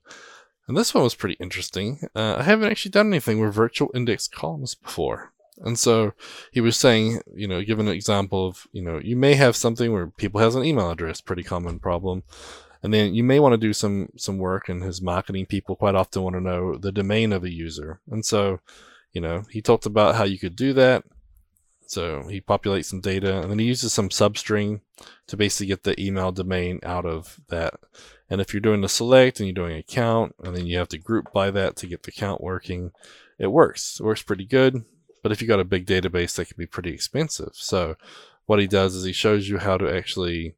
[0.67, 2.01] And this one was pretty interesting.
[2.15, 5.33] Uh, I haven't actually done anything with virtual index columns before.
[5.59, 6.13] And so
[6.53, 9.93] he was saying, you know, give an example of, you know, you may have something
[9.93, 12.23] where people has an email address, pretty common problem.
[12.83, 15.95] And then you may want to do some some work and his marketing people quite
[15.95, 18.01] often want to know the domain of a user.
[18.11, 18.61] And so,
[19.13, 21.05] you know, he talked about how you could do that.
[21.87, 24.81] So he populates some data and then he uses some substring
[25.27, 27.75] to basically get the email domain out of that.
[28.29, 30.89] And if you're doing the select and you're doing a count and then you have
[30.91, 32.93] to group by that to get the count working,
[33.41, 33.99] it works.
[33.99, 34.85] It works pretty good.
[35.23, 37.53] But if you got a big database, that can be pretty expensive.
[37.55, 37.97] So
[38.47, 40.55] what he does is he shows you how to actually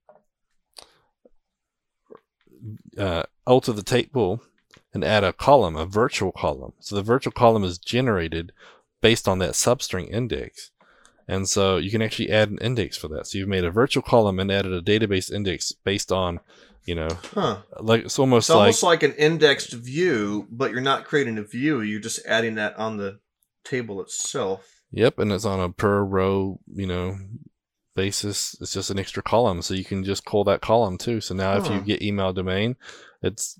[2.98, 4.42] uh, alter the table
[4.94, 6.72] and add a column, a virtual column.
[6.80, 8.52] So the virtual column is generated
[9.00, 10.70] based on that substring index.
[11.28, 13.26] And so you can actually add an index for that.
[13.26, 16.40] So you've made a virtual column and added a database index based on,
[16.84, 17.58] you know, Huh.
[17.80, 21.42] like it's almost It's like almost like an indexed view, but you're not creating a
[21.42, 21.80] view.
[21.80, 23.20] You're just adding that on the
[23.64, 24.68] table itself.
[24.90, 27.16] Yep, and it's on a per row, you know,
[27.94, 28.56] basis.
[28.60, 31.20] It's just an extra column, so you can just call that column too.
[31.20, 32.76] So now, if you get email domain,
[33.22, 33.58] it's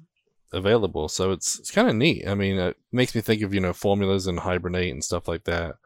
[0.53, 1.09] available.
[1.09, 2.27] So it's it's kind of neat.
[2.27, 5.45] I mean, it makes me think of you know formulas and Hibernate and stuff like
[5.45, 5.77] that.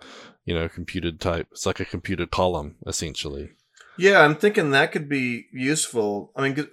[0.44, 1.48] You know, computed type.
[1.52, 3.50] It's like a computed column essentially.
[3.98, 6.32] Yeah, I'm thinking that could be useful.
[6.36, 6.68] I mean,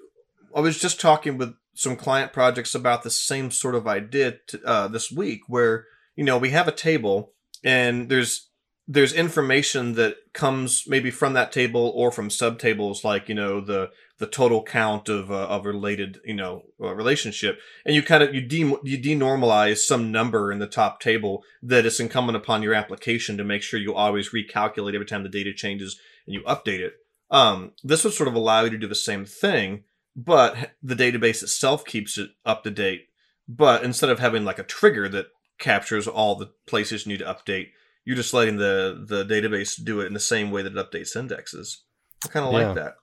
[0.55, 4.59] I was just talking with some client projects about the same sort of idea t
[4.65, 5.85] uh, this week, where
[6.15, 7.33] you know we have a table
[7.63, 8.49] and there's
[8.87, 13.89] there's information that comes maybe from that table or from subtables like you know the
[14.19, 18.33] the total count of uh, of related you know uh, relationship and you kind of
[18.33, 22.73] you de you denormalize some number in the top table that it's incumbent upon your
[22.73, 26.79] application to make sure you always recalculate every time the data changes and you update
[26.79, 26.93] it
[27.31, 29.83] um, this would sort of allow you to do the same thing
[30.15, 33.07] but the database itself keeps it up to date.
[33.47, 35.27] But instead of having like a trigger that
[35.59, 37.69] captures all the places you need to update,
[38.05, 41.15] you're just letting the the database do it in the same way that it updates
[41.15, 41.83] indexes.
[42.25, 42.67] I kind of Yeah.
[42.67, 42.95] like that.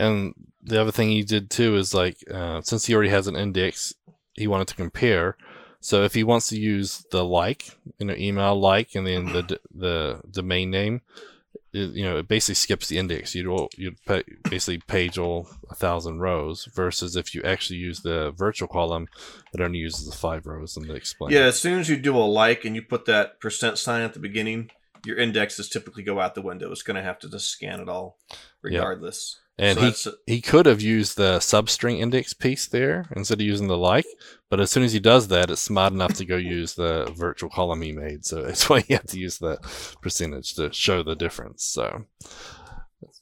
[0.00, 3.36] And the other thing he did too is like, uh, since he already has an
[3.36, 3.94] index,
[4.34, 5.36] he wanted to compare.
[5.80, 9.60] So if he wants to use the like, you know, email like, and then the
[9.74, 11.02] the domain name,
[11.72, 13.34] it, you know, it basically skips the index.
[13.34, 13.98] You'd all, you'd
[14.44, 16.68] basically page all a thousand rows.
[16.74, 19.08] Versus if you actually use the virtual column,
[19.54, 21.32] it only uses the five rows in the explain.
[21.32, 24.14] Yeah, as soon as you do a like and you put that percent sign at
[24.14, 24.70] the beginning,
[25.04, 26.70] your indexes typically go out the window.
[26.72, 28.18] It's going to have to just scan it all,
[28.62, 29.40] regardless.
[29.60, 33.68] And So he he could have used the substring index piece there instead of using
[33.68, 34.06] the like,
[34.48, 37.50] but as soon as he does that, it's smart enough to go use the virtual
[37.50, 38.24] column he made.
[38.24, 39.58] So that's why he had to use the
[40.00, 41.64] percentage to show the difference.
[41.64, 42.06] So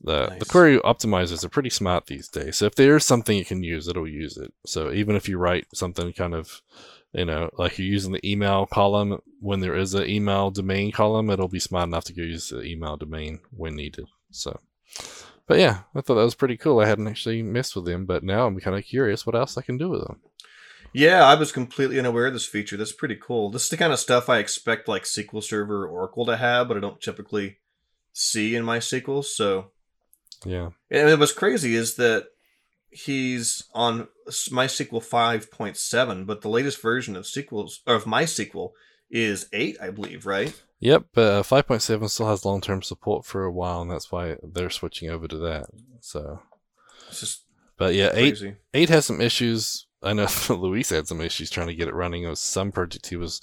[0.01, 2.57] the the query optimizers are pretty smart these days.
[2.57, 4.53] So if there is something you can use, it'll use it.
[4.65, 6.63] So even if you write something kind of
[7.13, 11.31] you know, like you're using the email column when there is an email domain column,
[11.31, 14.07] it'll be smart enough to go use the email domain when needed.
[14.31, 14.61] So,
[15.49, 16.79] but yeah, I thought that was pretty cool.
[16.79, 19.63] I hadn't actually messed with them, but now I'm kind of curious what else I
[19.63, 20.21] can do with them.
[20.93, 22.77] Yeah, I was completely unaware of this feature.
[22.77, 23.51] That's pretty cool.
[23.51, 26.69] This is the kind of stuff I expect like SQL Server or Oracle to have,
[26.69, 27.59] but I don't typically
[28.13, 29.25] see in MySQL.
[29.25, 29.71] So,
[30.45, 32.29] Yeah, and what's crazy is that
[32.91, 38.73] he's on MySQL 5.7, but the latest version of SQL's of MySQL
[39.11, 40.55] is 8, I believe, right?
[40.81, 41.07] Yep.
[41.13, 44.71] But uh, 5.7 still has long term support for a while, and that's why they're
[44.71, 45.67] switching over to that.
[46.01, 46.41] So,
[47.09, 47.45] It's just
[47.79, 48.43] but yeah, eight
[48.75, 49.87] eight has some issues.
[50.03, 52.25] I know Luis had some issues trying to get it running.
[52.25, 53.41] It was some project he was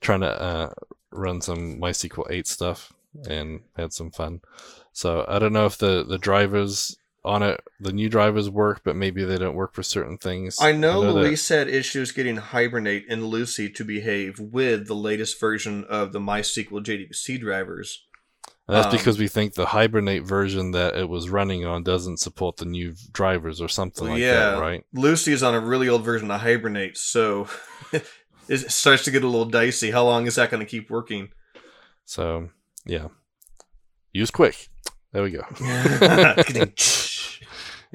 [0.00, 0.72] trying to uh,
[1.10, 2.92] run some MySQL 8 stuff
[3.28, 4.40] and had some fun.
[4.92, 8.96] So I don't know if the, the drivers on it, the new drivers work, but
[8.96, 10.58] maybe they don't work for certain things.
[10.60, 15.40] I know, that- Luis had issues getting Hibernate and Lucee to behave with the latest
[15.40, 18.04] version of the MySQL JDBC drivers.
[18.66, 22.18] And that's Um, because we think the Hibernate version that it was running on doesn't
[22.18, 24.84] support the new drivers or something like that, right?
[24.94, 27.46] Lucee is on a really old version of Hibernate, so
[28.48, 29.90] it starts to get a little dicey.
[29.90, 31.28] How long is that going to keep working?
[32.06, 32.48] So
[32.86, 33.08] yeah,
[34.12, 34.68] use quick.
[35.12, 35.42] There we go.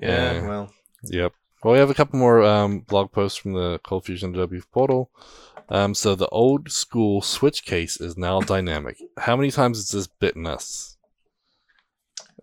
[0.01, 0.73] yeah, well,
[1.03, 1.33] Yep.
[1.63, 5.11] Well, we have a couple more um, blog posts from the Cold Fusion W portal.
[5.67, 8.97] Um, so the old school switch case is now dynamic.
[9.17, 10.97] How many times has this bitten us?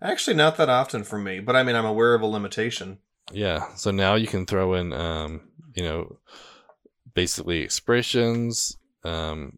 [0.01, 2.99] actually, not that often for me, but I mean, I'm aware of a limitation.
[3.31, 3.73] Yeah.
[3.75, 5.41] So now you can throw in, um,
[5.73, 6.17] you know,
[7.13, 8.77] basically expressions.
[9.03, 9.57] Um,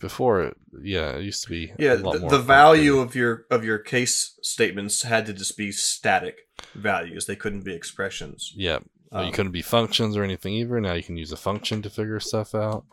[0.00, 0.52] before,
[0.82, 3.78] yeah, it used to be Yeah, a lot the, the value of your of your
[3.78, 8.52] case statements had to just be static values; they couldn't be expressions.
[8.56, 8.78] Yeah.
[9.10, 10.80] Well, you Um, couldn't be functions or anything either.
[10.80, 12.84] Now you can use a function to figure stuff out.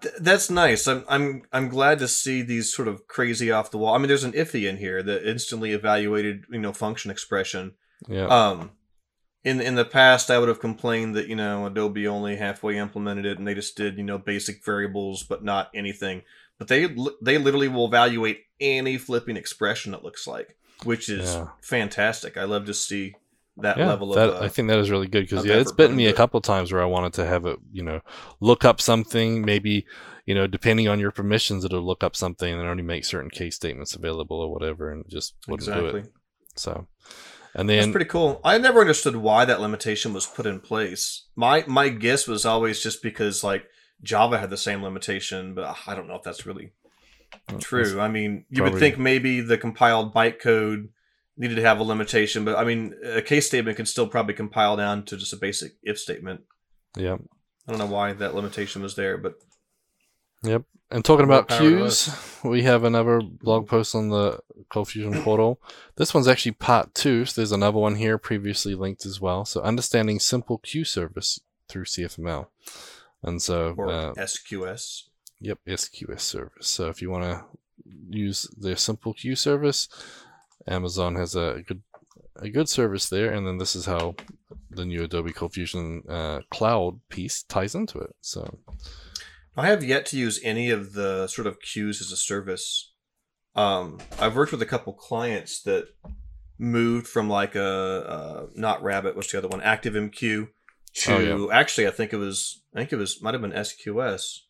[0.00, 0.86] Th- that's nice.
[0.88, 3.94] I'm I'm I'm glad to see these sort of crazy off the wall.
[3.94, 7.72] I mean, there's an iffy in here that instantly evaluated, you know, function expression.
[8.08, 8.26] Yeah.
[8.26, 8.70] Um,
[9.44, 13.26] in in the past, I would have complained that you know Adobe only halfway implemented
[13.26, 16.22] it, and they just did you know basic variables, but not anything.
[16.58, 16.86] But they
[17.22, 21.48] they literally will evaluate any flipping expression it looks like, which is Yeah.
[21.62, 22.36] fantastic.
[22.36, 23.14] I love to see
[23.58, 24.42] that yeah, level that, of.
[24.42, 26.72] Uh, I think that is really good because yeah, it's bitten me a couple times
[26.72, 28.00] where I wanted to have it, you know,
[28.40, 29.44] look up something.
[29.44, 29.86] Maybe
[30.26, 33.56] you know, depending on your permissions, it'll look up something and only make certain case
[33.56, 36.12] statements available or whatever, and just wouldn't do it.
[36.54, 36.86] So,
[37.58, 38.40] and That's pretty cool.
[38.44, 41.26] I never understood why that limitation was put in place.
[41.34, 43.66] My my guess was always just because like
[44.00, 46.70] Java had the same limitation, but uh, I don't know if that's really
[47.58, 48.00] true.
[48.00, 50.90] I mean, you would think maybe the compiled bytecode
[51.36, 54.76] needed to have a limitation, but I mean, a case statement can still probably compile
[54.76, 56.42] down to just a basic if statement.
[56.96, 57.16] yeah,
[57.66, 59.34] I don't know why that limitation was there, but
[60.42, 60.62] Yep.
[60.90, 62.10] And talking about queues,
[62.44, 65.60] we have another blog post on the Cold Fusion portal.
[65.96, 69.44] This one's actually part two, so there's another one here previously linked as well.
[69.44, 72.46] So understanding simple queue service through CFML.
[73.22, 75.04] And so, or uh, SQS.
[75.40, 76.68] yep, SQS service.
[76.68, 77.44] So if you want to
[78.08, 79.88] use their simple queue service,
[80.66, 81.82] Amazon has a good
[82.40, 84.14] a good service there, and then this is how
[84.70, 88.14] the new Adobe Cold Fusion uh, Cloud piece ties into it.
[88.20, 88.58] So
[89.58, 92.92] I have yet to use any of the sort of queues as a service.
[93.54, 95.88] Um, I've worked with a couple clients that
[96.58, 100.48] moved from like a, uh not Rabbit, what's the other one, ActiveMQ,
[100.94, 104.40] to Oh, actually I think it was I think it was might have been SQS.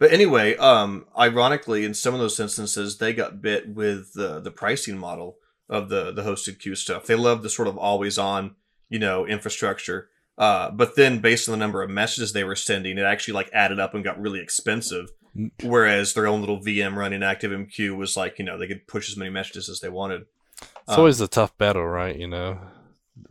[0.00, 4.50] But anyway, um, ironically, in some of those instances, they got bit with the the
[4.50, 5.38] pricing model
[5.68, 7.06] of the the hosted queue stuff.
[7.06, 8.56] They love the sort of always on
[8.88, 10.08] you know, infrastructure.
[10.38, 13.50] Uh, but then based on the number of messages they were sending, it actually like
[13.52, 15.10] added up and got really expensive.
[15.36, 15.50] Mm.
[15.64, 19.16] Whereas their own little VM running ActiveMQ was like, you know, they could push as
[19.16, 20.26] many messages as they wanted.
[20.60, 22.16] It's always a tough battle, right?
[22.16, 22.58] You know,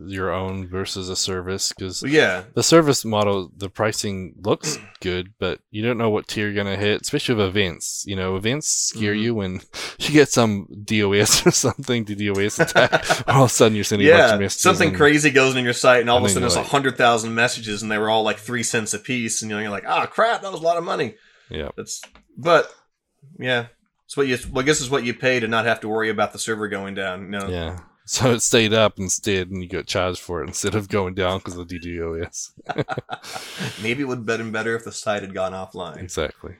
[0.00, 5.60] your own versus a service because yeah, the service model, the pricing looks good, but
[5.70, 8.04] you don't know what tier you're gonna hit, especially with events.
[8.06, 9.20] You know, events scare Mhm.
[9.22, 9.52] you when
[9.98, 13.04] you get some DOS or something to DOS attack.
[13.28, 14.62] all of a sudden, you're sending yeah, of messages.
[14.62, 16.68] something and- crazy goes in your site, and all of a sudden there's a like-
[16.68, 19.62] hundred thousand messages, and they were all like three cents a piece, and you know,
[19.62, 21.14] you're like, ah, crap, that was a lot of money.
[21.50, 21.70] Yeah.
[21.76, 22.02] That's,
[22.36, 22.70] but
[23.38, 23.66] yeah,
[24.06, 24.38] it's what you.
[24.52, 26.68] Well, I guess it's what you pay to not have to worry about the server
[26.68, 27.22] going down.
[27.24, 27.48] You know?
[27.48, 27.78] Yeah.
[28.08, 31.40] So it stayed up instead, and you got charged for it instead of going down
[31.40, 32.52] because of DDoS.
[33.82, 35.98] Maybe it would have been better if the site had gone offline.
[35.98, 36.54] Exactly.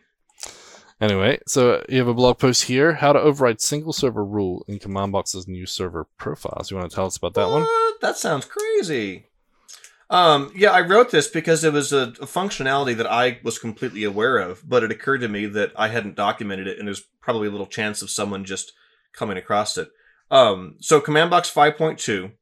[1.01, 4.79] Anyway, so you have a blog post here: how to override single server rule in
[4.79, 6.71] CommandBox's new server profiles.
[6.71, 7.67] You want to tell us about that one?
[8.03, 9.29] That sounds crazy.
[10.11, 14.05] Um, yeah, I wrote this because it was a, a functionality that I was completely
[14.05, 17.49] aware of, but it occurred to me that I hadn't documented it, and there's probably
[17.49, 18.75] a little chance of someone just
[19.15, 19.91] coming across it.
[20.31, 22.33] Um, so CommandBox 5.2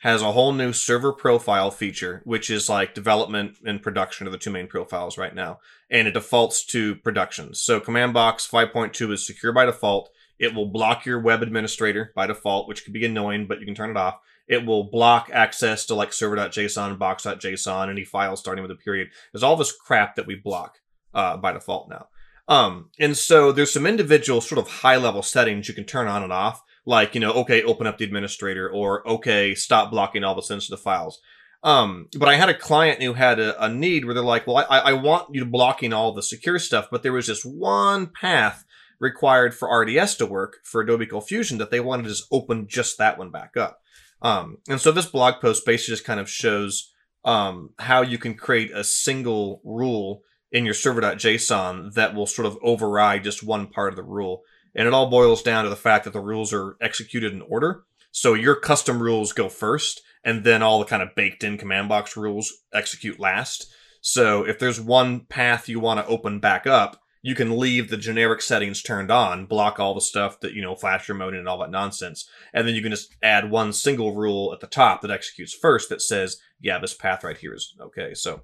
[0.00, 4.38] has a whole new server profile feature, which is like development and production are the
[4.38, 5.58] two main profiles right now,
[5.90, 7.54] and it defaults to production.
[7.54, 10.10] So CommandBox 5.2 is secure by default.
[10.38, 13.74] It will block your web administrator by default, which could be annoying, but you can
[13.74, 14.20] turn it off.
[14.48, 19.10] It will block access to like server.json, box.json, any files starting with a period.
[19.32, 20.78] There's all this crap that we block
[21.12, 22.08] uh, by default now.
[22.48, 26.22] Um, and so there's some individual sort of high level settings you can turn on
[26.22, 30.34] and off, like, you know, okay, open up the administrator or okay, stop blocking all
[30.34, 31.20] the sensitive files.
[31.62, 34.66] Um, but I had a client who had a, a need where they're like, well,
[34.68, 38.64] I, I want you blocking all the secure stuff, but there was just one path
[38.98, 42.98] required for RDS to work for Adobe Fusion that they wanted to just open just
[42.98, 43.80] that one back up.
[44.20, 46.92] Um, and so this blog post basically just kind of shows
[47.24, 52.58] um, how you can create a single rule in your server.json that will sort of
[52.62, 54.42] override just one part of the rule.
[54.74, 57.84] And it all boils down to the fact that the rules are executed in order.
[58.12, 62.16] So your custom rules go first, and then all the kind of baked in CommandBox
[62.16, 63.72] rules execute last.
[64.00, 67.98] So if there's one path you want to open back up, you can leave the
[67.98, 71.46] generic settings turned on, block all the stuff that, you know, flash your mode and
[71.46, 72.28] all that nonsense.
[72.54, 75.90] And then you can just add one single rule at the top that executes first
[75.90, 78.14] that says, yeah, this path right here is okay.
[78.14, 78.40] So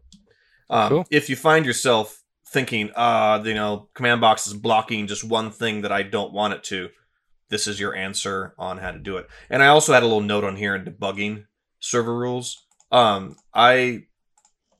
[0.68, 1.06] um, Cool.
[1.10, 5.92] if you find yourself thinking, uh, you know, CommandBox is blocking just one thing that
[5.92, 6.90] I don't want it to,
[7.48, 9.28] this is your answer on how to do it.
[9.50, 11.44] And I also had a little note on here in debugging
[11.80, 12.66] server rules.
[12.90, 14.04] Um, I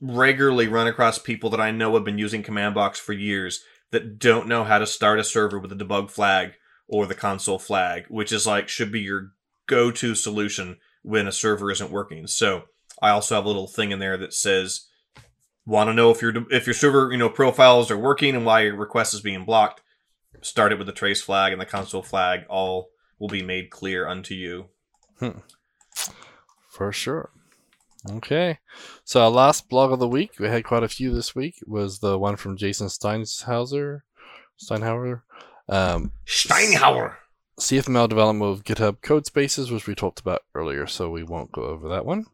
[0.01, 4.49] regularly run across people that I know have been using CommandBox for years that don't
[4.49, 6.53] know how to start a server with a debug flag
[6.89, 9.33] or the console flag, which is like should be your
[9.67, 12.27] go-to solution when a server isn't working.
[12.27, 12.65] So
[13.01, 14.87] I also have a little thing in there that says,
[15.67, 18.63] "Want to know if your if your server you know profiles are working and why
[18.63, 19.83] your request is being blocked?
[20.41, 22.45] Start it with the trace flag and the console flag.
[22.49, 24.67] All will be made clear unto you."
[26.69, 27.31] For sure.
[28.11, 28.59] Okay.
[29.05, 31.99] So our last blog of the week, we had quite a few this week, was
[31.99, 34.03] the one from Jason Steinhauser.
[34.59, 35.23] Steinhauer.
[35.69, 37.17] Um, Steinhauer.
[37.59, 41.63] CFML development of GitHub code spaces, which we talked about earlier, so we won't go
[41.63, 42.27] over that one.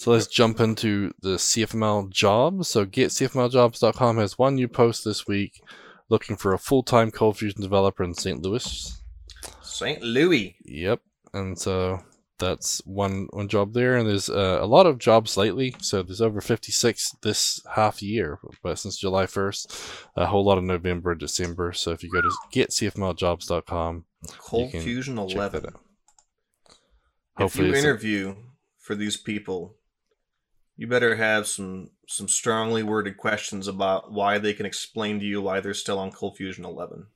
[0.00, 2.68] So let's jump into the CFML jobs.
[2.68, 5.60] So getcfmljobs.com has one new post this week
[6.08, 8.40] looking for a full-time Cold Fusion developer in St.
[8.42, 8.98] Louis.
[9.60, 10.00] St.
[10.00, 10.56] Louis.
[10.64, 11.02] Yep.
[11.34, 12.00] And so
[12.38, 15.76] that's one one job there, and there's uh, a lot of jobs lately.
[15.82, 20.64] So there's over 56 this half year, but since July 1st, a whole lot of
[20.64, 21.74] November, December.
[21.74, 24.06] So if you go to getcfmljobs.com,
[24.38, 25.66] Cold can Fusion check that 11.
[25.66, 25.80] out.
[26.70, 26.76] If
[27.36, 28.36] Hopefully you a- interview
[28.78, 29.76] for these people,
[30.80, 35.42] you better have some some strongly worded questions about why they can explain to you
[35.42, 37.06] why they're still on Cold Fusion 11.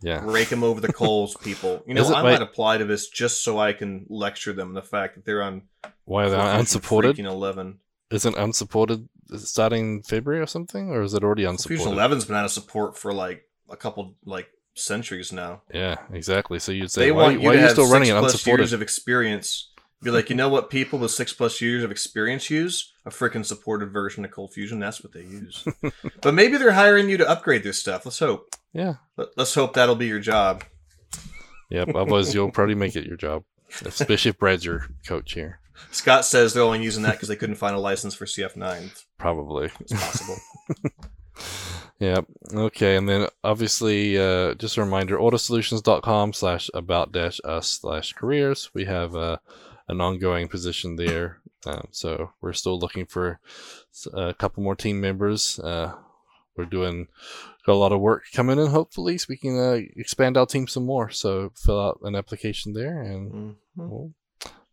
[0.00, 1.82] yeah, Rake them over the coals, people.
[1.84, 5.16] You know, I might apply to this just so I can lecture them the fact
[5.16, 5.62] that they're on
[6.04, 7.16] why are they unsupported?
[7.16, 7.80] freaking 11.
[8.12, 12.18] Isn't unsupported starting February or something, or is it already Cold Fusion unsupported?
[12.18, 15.62] 11's been out of support for like a couple like centuries now.
[15.74, 16.60] Yeah, exactly.
[16.60, 18.62] So you'd say, they why, want you why are you still running plus unsupported?
[18.62, 19.72] years of experience.
[20.02, 22.92] Be like, you know what people with six plus years of experience use?
[23.06, 24.78] A freaking supported version of Cold Fusion.
[24.78, 25.66] That's what they use.
[26.20, 28.04] but maybe they're hiring you to upgrade their stuff.
[28.04, 28.54] Let's hope.
[28.72, 30.64] yeah, Let, let's hope that'll be your job.
[31.70, 31.88] yep.
[31.94, 33.44] Otherwise, you'll probably make it your job,
[33.84, 35.60] especially if Brad's your coach here.
[35.90, 39.02] Scott says they're only using that because they couldn't find a license for CF9.
[39.18, 39.70] Probably.
[39.80, 40.36] It's possible.
[41.98, 42.20] Yeah.
[42.52, 42.96] Okay.
[42.96, 48.70] And then obviously, uh, just a reminder, ortussolutions.com slash about dash us slash careers.
[48.74, 49.38] We have uh,
[49.88, 53.40] an ongoing position there Um, so we're still looking for
[54.12, 55.58] a couple more team members.
[55.58, 55.94] Uh,
[56.56, 57.08] we're doing
[57.66, 58.68] got a lot of work coming in.
[58.68, 61.10] Hopefully, so we can uh, expand our team some more.
[61.10, 63.54] So fill out an application there, and Mhm.
[63.76, 64.12] well,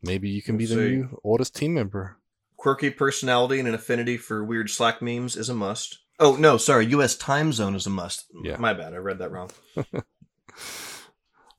[0.02, 0.96] maybe you can be We'll the see.
[0.98, 2.18] new oldest team member.
[2.58, 6.00] Quirky personality and an affinity for weird Slack memes is a must.
[6.20, 6.86] Oh no, sorry.
[6.88, 7.16] U.S.
[7.16, 8.26] time zone is a must.
[8.44, 8.58] Yeah.
[8.58, 8.94] my bad.
[8.94, 9.50] I read that wrong.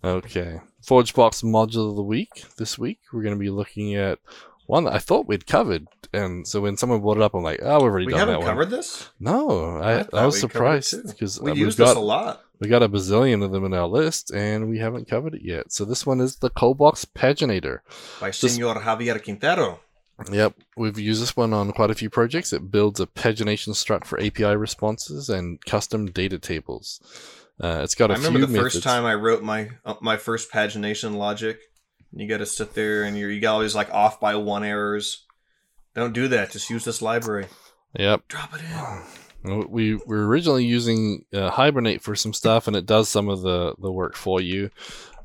[0.05, 0.61] Okay.
[0.85, 2.45] ForgeBox module of the week.
[2.57, 4.19] This week, we're going to be looking at
[4.67, 5.87] one that I thought we'd covered.
[6.13, 8.41] And so when someone brought it up, I'm like, oh, we've already We done haven't
[8.41, 8.77] that covered one.
[8.77, 9.11] this.
[9.21, 11.89] No, I, I I, was we covered it surprised because We uh, we've use got
[11.89, 12.43] this a lot.
[12.61, 15.73] we got a bazillion of them in our list, and we haven't covered it yet.
[15.73, 17.81] So this one is the Coldbox Paginator.
[18.21, 19.81] by Just- Senor Javier Quintero.
[20.31, 22.53] Yep, we've used this one on quite a few projects.
[22.53, 27.01] It builds a pagination struct for API responses and custom data tables.
[27.63, 28.75] Uh, it's got a I remember few the methods.
[28.75, 31.61] first time I wrote my uh, my first pagination logic.
[32.13, 34.37] And you got to sit there and you're you got all these like off by
[34.37, 35.25] one errors.
[35.95, 36.51] Don't do that.
[36.51, 37.47] Just use this library.
[37.97, 38.61] Yep, Drop it
[39.45, 39.71] in.
[39.71, 43.75] We were originally using uh, Hibernate for some stuff, and it does some of the,
[43.79, 44.71] the work for you.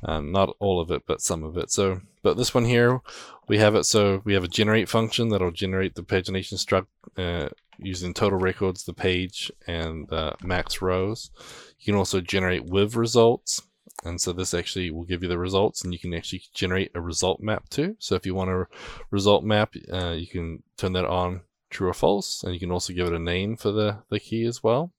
[0.03, 1.71] Um, not all of it, but some of it.
[1.71, 3.01] So, but this one here,
[3.47, 3.85] we have it.
[3.85, 6.87] So we have a generate function that'll generate the pagination struct
[7.17, 7.49] uh,
[7.81, 11.31] using total records, the page, and uh, max rows.
[11.79, 13.61] You can also generate with results.
[14.05, 17.01] And so this actually will give you the results, and you can actually generate a
[17.01, 17.97] result map too.
[17.99, 18.67] So if you want a
[19.11, 22.93] result map, uh, you can turn that on true or false, and you can also
[22.93, 24.93] give it a name for the, the key as well.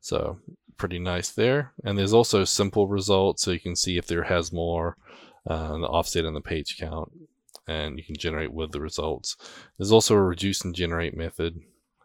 [0.00, 0.38] So
[0.76, 1.72] pretty nice there.
[1.84, 4.96] And there's also simple results, so you can see if there has more,
[5.44, 7.10] uh, the offset and the page count,
[7.66, 9.36] and you can generate with the results.
[9.78, 11.60] There's also a reduce and generate method,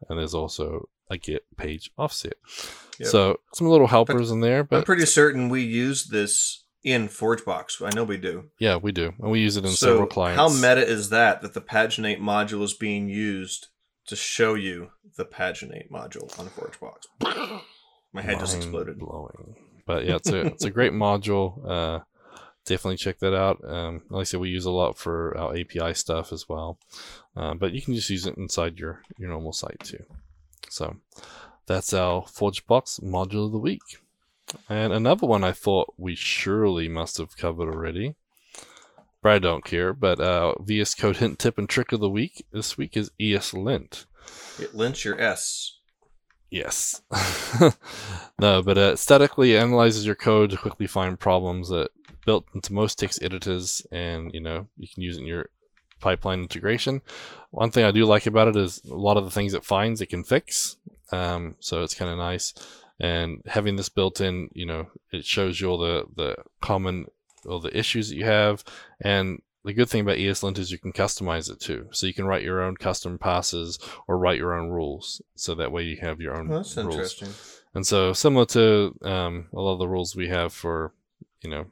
[0.09, 2.33] and there's also a get page offset.
[2.99, 3.09] Yep.
[3.09, 7.85] So some little helpers in there, But I'm pretty certain we use this in ForgeBox.
[7.85, 8.45] I know we do.
[8.59, 10.37] yeah, we do, and we use it in so several clients.
[10.39, 11.41] how meta is that?
[11.41, 13.67] That the paginate module is being used
[14.07, 17.61] to show you the paginate module on ForgeBox.
[18.13, 18.99] My head just exploded.
[18.99, 19.55] Blowing.
[19.85, 21.59] But yeah, it's a it's a great module.
[21.65, 21.99] Uh,
[22.67, 23.59] definitely check that out.
[23.67, 26.77] Um, like I said, we use a lot for our API stuff as well.
[27.35, 30.03] Uh, but you can just use it inside your your normal site too.
[30.69, 30.97] So
[31.65, 33.81] that's our ForgeBox module of the week.
[34.69, 38.15] And another one I thought we surely must have covered already.
[39.21, 39.93] But I don't care.
[39.93, 44.05] But uh, VS Code hint tip and trick of the week this week is ESLint.
[44.59, 45.77] It links your S.
[46.49, 47.01] Yes.
[48.39, 51.89] no, but uh, statically analyzes your code to quickly find problems that
[52.27, 55.49] built into most text editors, and you know you can use it in your
[55.99, 57.01] pipeline integration.
[57.51, 60.01] One thing I do like about it is a lot of the things it finds
[60.01, 60.75] it can fix,
[61.11, 62.53] um, so it's kind of nice.
[62.99, 67.05] And having this built in, you know, it shows you all the the common
[67.47, 68.63] all the issues that you have,
[69.01, 71.87] and the good thing about ESLint is you can customize it too.
[71.91, 75.21] So you can write your own custom passes or write your own rules.
[75.35, 76.93] So that way you have your own Oh, that's rules.
[76.95, 77.29] interesting.
[77.75, 80.93] And so similar to um, a lot of the rules we have for,
[81.43, 81.65] you know,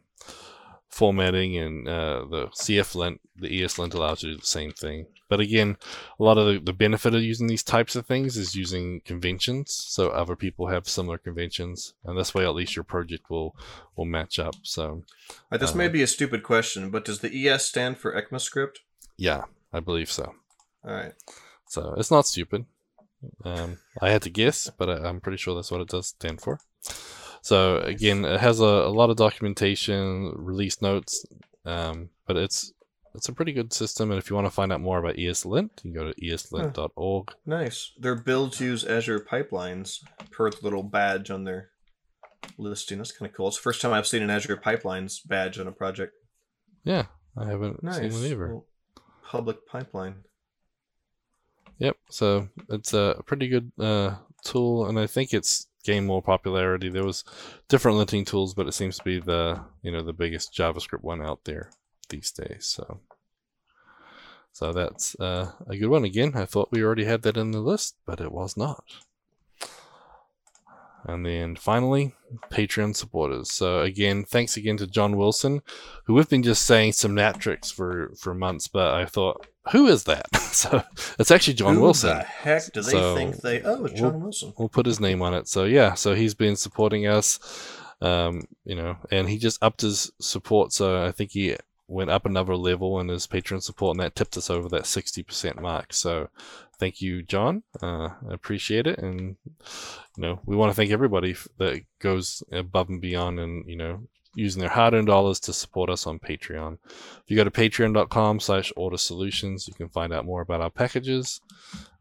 [0.96, 5.08] formatting and uh, the CFLint, the ESLint allows you to do the same thing.
[5.28, 5.76] But again,
[6.20, 9.74] a lot of the, the benefit of using these types of things is using conventions.
[9.74, 13.56] So other people have similar conventions, and this way at least your project will
[13.98, 14.56] will match up.
[14.64, 15.04] So
[15.52, 18.78] Uh, this Uh, may be a stupid question, but does the ES stand for ECMAScript?
[19.18, 19.44] yeah,
[19.74, 20.26] I believe so.
[20.86, 21.14] All right.
[21.68, 22.66] So it's not stupid.
[23.44, 26.40] Um, I had to guess, but I, I'm pretty sure that's what it does stand
[26.42, 26.60] for.
[27.46, 31.24] So again, it has a, a lot of documentation, release notes,
[31.64, 32.74] um, but it's
[33.14, 34.10] it's a pretty good system.
[34.10, 37.32] And if you want to find out more about ESLint, you can go to eslint.org.
[37.46, 37.92] Nice.
[38.00, 40.00] Their builds use Azure pipelines
[40.32, 41.70] per the little badge on their
[42.58, 42.98] listing.
[42.98, 43.50] That's kind of cool.
[43.50, 46.14] It's the first time I've seen an Azure pipelines badge on a project.
[46.84, 47.06] Yeah,
[47.38, 47.98] I haven't Nice.
[47.98, 48.60] seen it either.
[49.24, 50.16] Public pipeline.
[51.78, 51.96] Yep.
[52.10, 56.90] So it's a pretty good uh, tool, and I think it's gained more popularity.
[56.90, 57.24] There was
[57.68, 61.22] different linting tools, but it seems to be the you know the biggest JavaScript one
[61.22, 61.72] out there
[62.10, 62.66] these days.
[62.66, 63.00] So
[64.52, 66.06] so that's uh, a good one.
[66.06, 68.86] Again, I thought we already had that in the list, but it was not.
[71.08, 72.16] And then finally,
[72.52, 73.52] Patreon supporters.
[73.52, 75.62] So again, thanks again to John Wilson,
[76.06, 80.36] who we've been just saying Synaptrix for for months, but I thought, who is that?
[80.42, 80.84] so
[81.20, 82.10] it's actually John Who Wilson.
[82.18, 83.62] the heck do they So, think they?
[83.62, 84.54] Oh, it's John Wilson.
[84.58, 85.48] We'll put his name on it.
[85.48, 87.40] So yeah, so he's been supporting us,
[88.02, 90.74] um, you know, and he just upped his support.
[90.74, 91.56] So I think he
[91.88, 95.24] went up another level in his Patreon support, and that tipped us over that sixty
[95.24, 95.94] percent mark.
[95.94, 96.30] So
[96.80, 97.64] thank you, John.
[97.82, 102.90] Uh, I appreciate it, and you know, we want to thank everybody that goes above
[102.90, 106.78] and beyond, and you know, using their hard-earned dollars to support us on Patreon.
[106.90, 110.70] If you go to patreon.com slash ortus solutions, you can find out more about our
[110.70, 111.40] packages.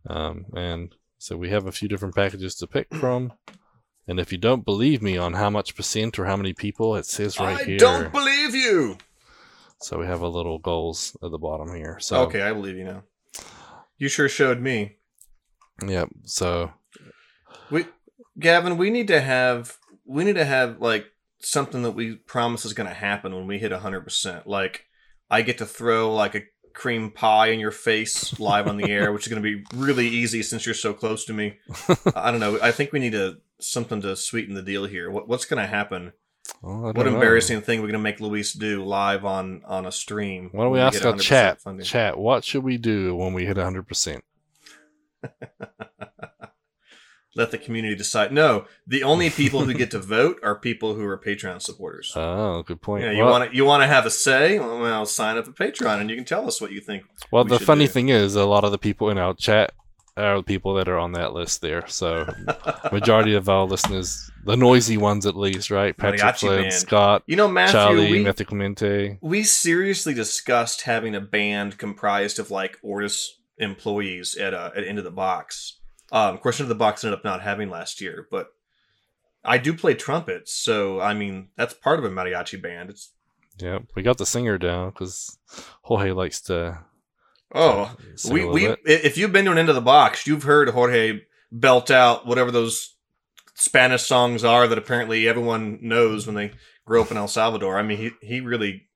[0.08, 3.32] Um, and so we have a few different packages to pick from.
[4.06, 7.06] And if you don't believe me on how much percent or how many people, it
[7.06, 7.78] says right I here.
[7.78, 8.98] don't believe you.
[9.84, 11.98] So we have a little goals at the bottom here.
[12.00, 13.02] So Okay, I believe you now.
[13.98, 14.96] You sure showed me.
[15.86, 16.08] Yep.
[16.24, 16.72] So
[17.70, 17.84] We,
[18.38, 21.06] Gavin, we need to have we need to have like
[21.40, 24.46] something that we promise is going to happen when we hit hundred percent.
[24.46, 24.86] Like
[25.30, 26.42] I get to throw like a
[26.72, 30.08] cream pie in your face live on the air, which is going to be really
[30.08, 31.58] easy since you're so close to me.
[32.16, 32.58] I don't know.
[32.62, 35.10] I think we need to something to sweeten the deal here.
[35.10, 36.12] What, what's going to happen?
[36.62, 37.14] Oh, well, What don't know.
[37.14, 40.50] embarrassing thing we're going to make Luis do live on on a stream?
[40.52, 41.60] Why don't we ask our chat?
[41.60, 41.84] funding?
[41.86, 42.18] Chat.
[42.18, 44.24] What should we do when we hit hundred percent?
[47.36, 48.32] Let the community decide.
[48.32, 52.12] No, the only people who get to vote are people who are Patreon supporters.
[52.14, 53.02] Oh, good point.
[53.02, 54.58] Yeah, you want to you want to have a say?
[54.60, 57.02] Well, sign up for Patreon, and you can tell us what you think.
[57.32, 57.92] well, we the funny do.
[57.92, 59.72] thing is, a lot of the people in our chat
[60.16, 61.86] are the people that are on that list there.
[61.88, 62.26] So,
[62.92, 65.96] majority of our listeners, the noisy ones at least, right?
[65.96, 66.70] Patrick Flynn.
[66.70, 69.18] Scott, You know, Matthew, Charlie, we, Matthew Clemente.
[69.20, 73.28] we seriously discussed having a band comprised of like Ortus
[73.58, 75.78] employees at uh, at Into the Box.
[76.12, 78.48] Um, of of the Box ended up not having last year, but
[79.44, 82.90] I do play trumpet, so I mean that's part of a mariachi band.
[82.90, 83.10] It's
[83.58, 85.38] Yeah, we got the singer down because
[85.82, 86.78] Jorge likes to.
[87.54, 87.94] Oh,
[88.28, 88.80] we we bit.
[88.84, 91.20] if you've been to an Into the Box, you've heard Jorge
[91.52, 92.96] belt out whatever those
[93.54, 96.52] Spanish songs are that apparently everyone knows when they
[96.84, 97.78] grow up in El Salvador.
[97.78, 98.88] I mean, he he really.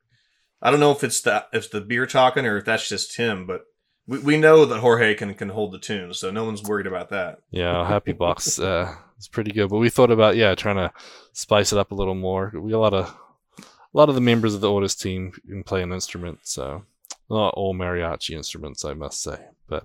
[0.61, 3.47] I don't know if it's the if the beer talking or if that's just him,
[3.47, 3.63] but
[4.09, 7.11] we, we know that Jorge can can hold the tune, so no one's worried about
[7.11, 7.39] that.
[7.53, 10.93] Yeah, Happy Box uh, is pretty good, but we thought about yeah trying to
[11.33, 12.53] spice it up a little more.
[12.55, 13.15] We got a lot of
[13.61, 16.85] a lot of the members of the Ortus team can play an instrument, so
[17.31, 19.39] not all mariachi instruments, I must say.
[19.69, 19.85] But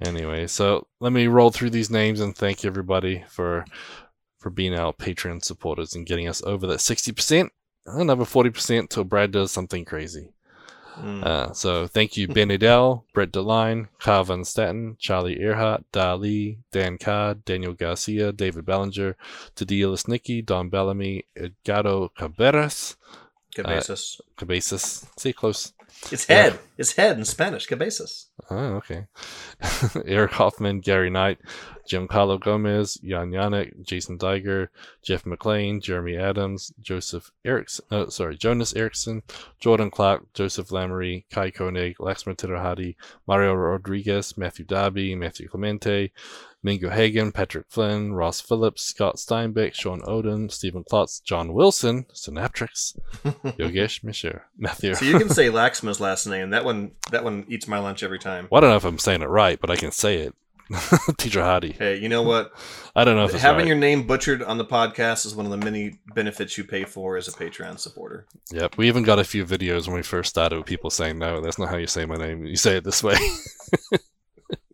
[0.00, 3.64] anyway, so let me roll through these names and thank everybody for
[4.38, 7.52] for being our Patreon supporters and getting us over that sixty percent.
[7.86, 10.32] Another forty percent till Brad does something crazy.
[10.98, 11.24] Mm.
[11.24, 16.96] Uh, so thank you, Ben Nadel, Brett DeLine, Kyle Van Staten, Charlie Arehart, Dali, Dan
[16.96, 19.14] Card, Daniel Garcia, David Belanger,
[19.54, 22.96] Tadia Lesnicki, Don Bellamy, Edgardo Caberas,
[23.54, 24.20] Cabezas.
[24.36, 25.74] Cabezas, say close.
[26.10, 26.42] It's yeah.
[26.42, 26.58] head.
[26.78, 27.66] It's head in Spanish.
[27.66, 28.26] Cabezas.
[28.50, 29.06] Oh, okay.
[30.06, 31.38] Eric Hoffman, Gary Knight,
[31.88, 34.68] Giancarlo Gomez, Jan Yannick, Jason Diger,
[35.02, 39.22] Jeff McLean, Jeremy Adams, Joseph Erickson, uh, sorry, Jonas Erickson,
[39.58, 42.96] Jordan Clark, Joseph Lamoree, Kai Koenig, Laxman Titerhadi,
[43.26, 46.12] Mario Rodriguez, Matthew Darby, Matthew Clemente,
[46.66, 52.98] Mingo Hagen, Patrick Flynn, Ross Phillips, Scott Steinbeck, Sean Oden, Stephen Klotz, John Wilson, Synaptrix,
[53.56, 54.94] Yogesh Mishra, Matthew.
[54.94, 56.50] so you can say Laxma's last name.
[56.50, 56.90] That one.
[57.12, 58.48] That one eats my lunch every time.
[58.50, 60.34] Well, I don't know if I'm saying it right, but I can say it.
[61.18, 61.70] Teacher Hadi.
[61.70, 62.52] Hey, you know what?
[62.96, 63.66] I don't know if it's Having right.
[63.68, 67.16] your name butchered on the podcast is one of the many benefits you pay for
[67.16, 68.26] as a Patreon supporter.
[68.50, 71.40] Yep, we even got a few videos when we first started with people saying, "No,
[71.40, 72.44] that's not how you say my name.
[72.44, 73.14] You say it this way."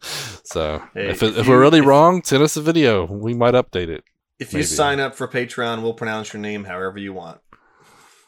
[0.02, 3.04] So Hey, if, if if you- we're really if- wrong, send us a video.
[3.06, 4.04] We might update it.
[4.38, 7.40] If you sign up for Patreon, we'll pronounce your name however you want.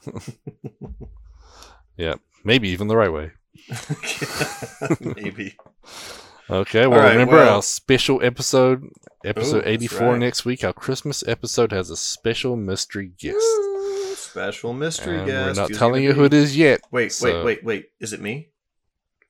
[1.96, 2.14] yeah,
[2.44, 3.32] maybe even the right way.
[5.00, 5.56] Maybe.
[6.50, 8.82] Okay, well, right, remember well- our special episode,
[9.24, 10.18] episode Ooh, 84 right.
[10.18, 10.62] next week.
[10.64, 13.36] Our Christmas episode has a special mystery guest.
[13.36, 15.46] Ooh, Special mystery And guest.
[15.56, 16.80] we're not Who's telling you gonna who it is yet.
[16.90, 17.86] Wait, so- wait, wait, wait.
[18.00, 18.50] Is it me?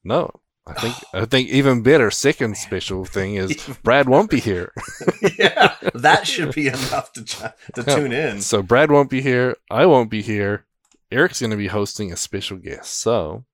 [0.03, 0.31] No.
[0.67, 4.73] I think I think even better second special thing is Brad won't be here.
[5.39, 7.43] yeah, that should be enough to ch-
[7.75, 8.41] to tune in.
[8.41, 9.57] So Brad won't be here.
[9.71, 10.65] I won't be here.
[11.11, 12.99] Eric's going to be hosting a special guest.
[12.99, 13.45] So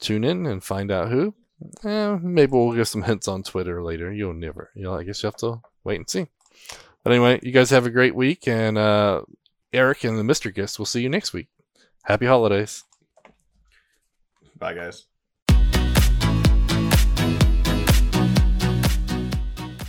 [0.00, 1.34] tune in and find out who.
[1.82, 4.12] Eh, maybe we'll give some hints on Twitter later.
[4.12, 4.70] You'll never.
[4.74, 6.26] You know, I guess you have to wait and see.
[7.02, 9.22] But anyway, you guys have a great week, and uh,
[9.72, 11.48] Eric and the Mister Guest will see you next week.
[12.02, 12.84] Happy holidays.
[14.58, 15.06] Bye, guys.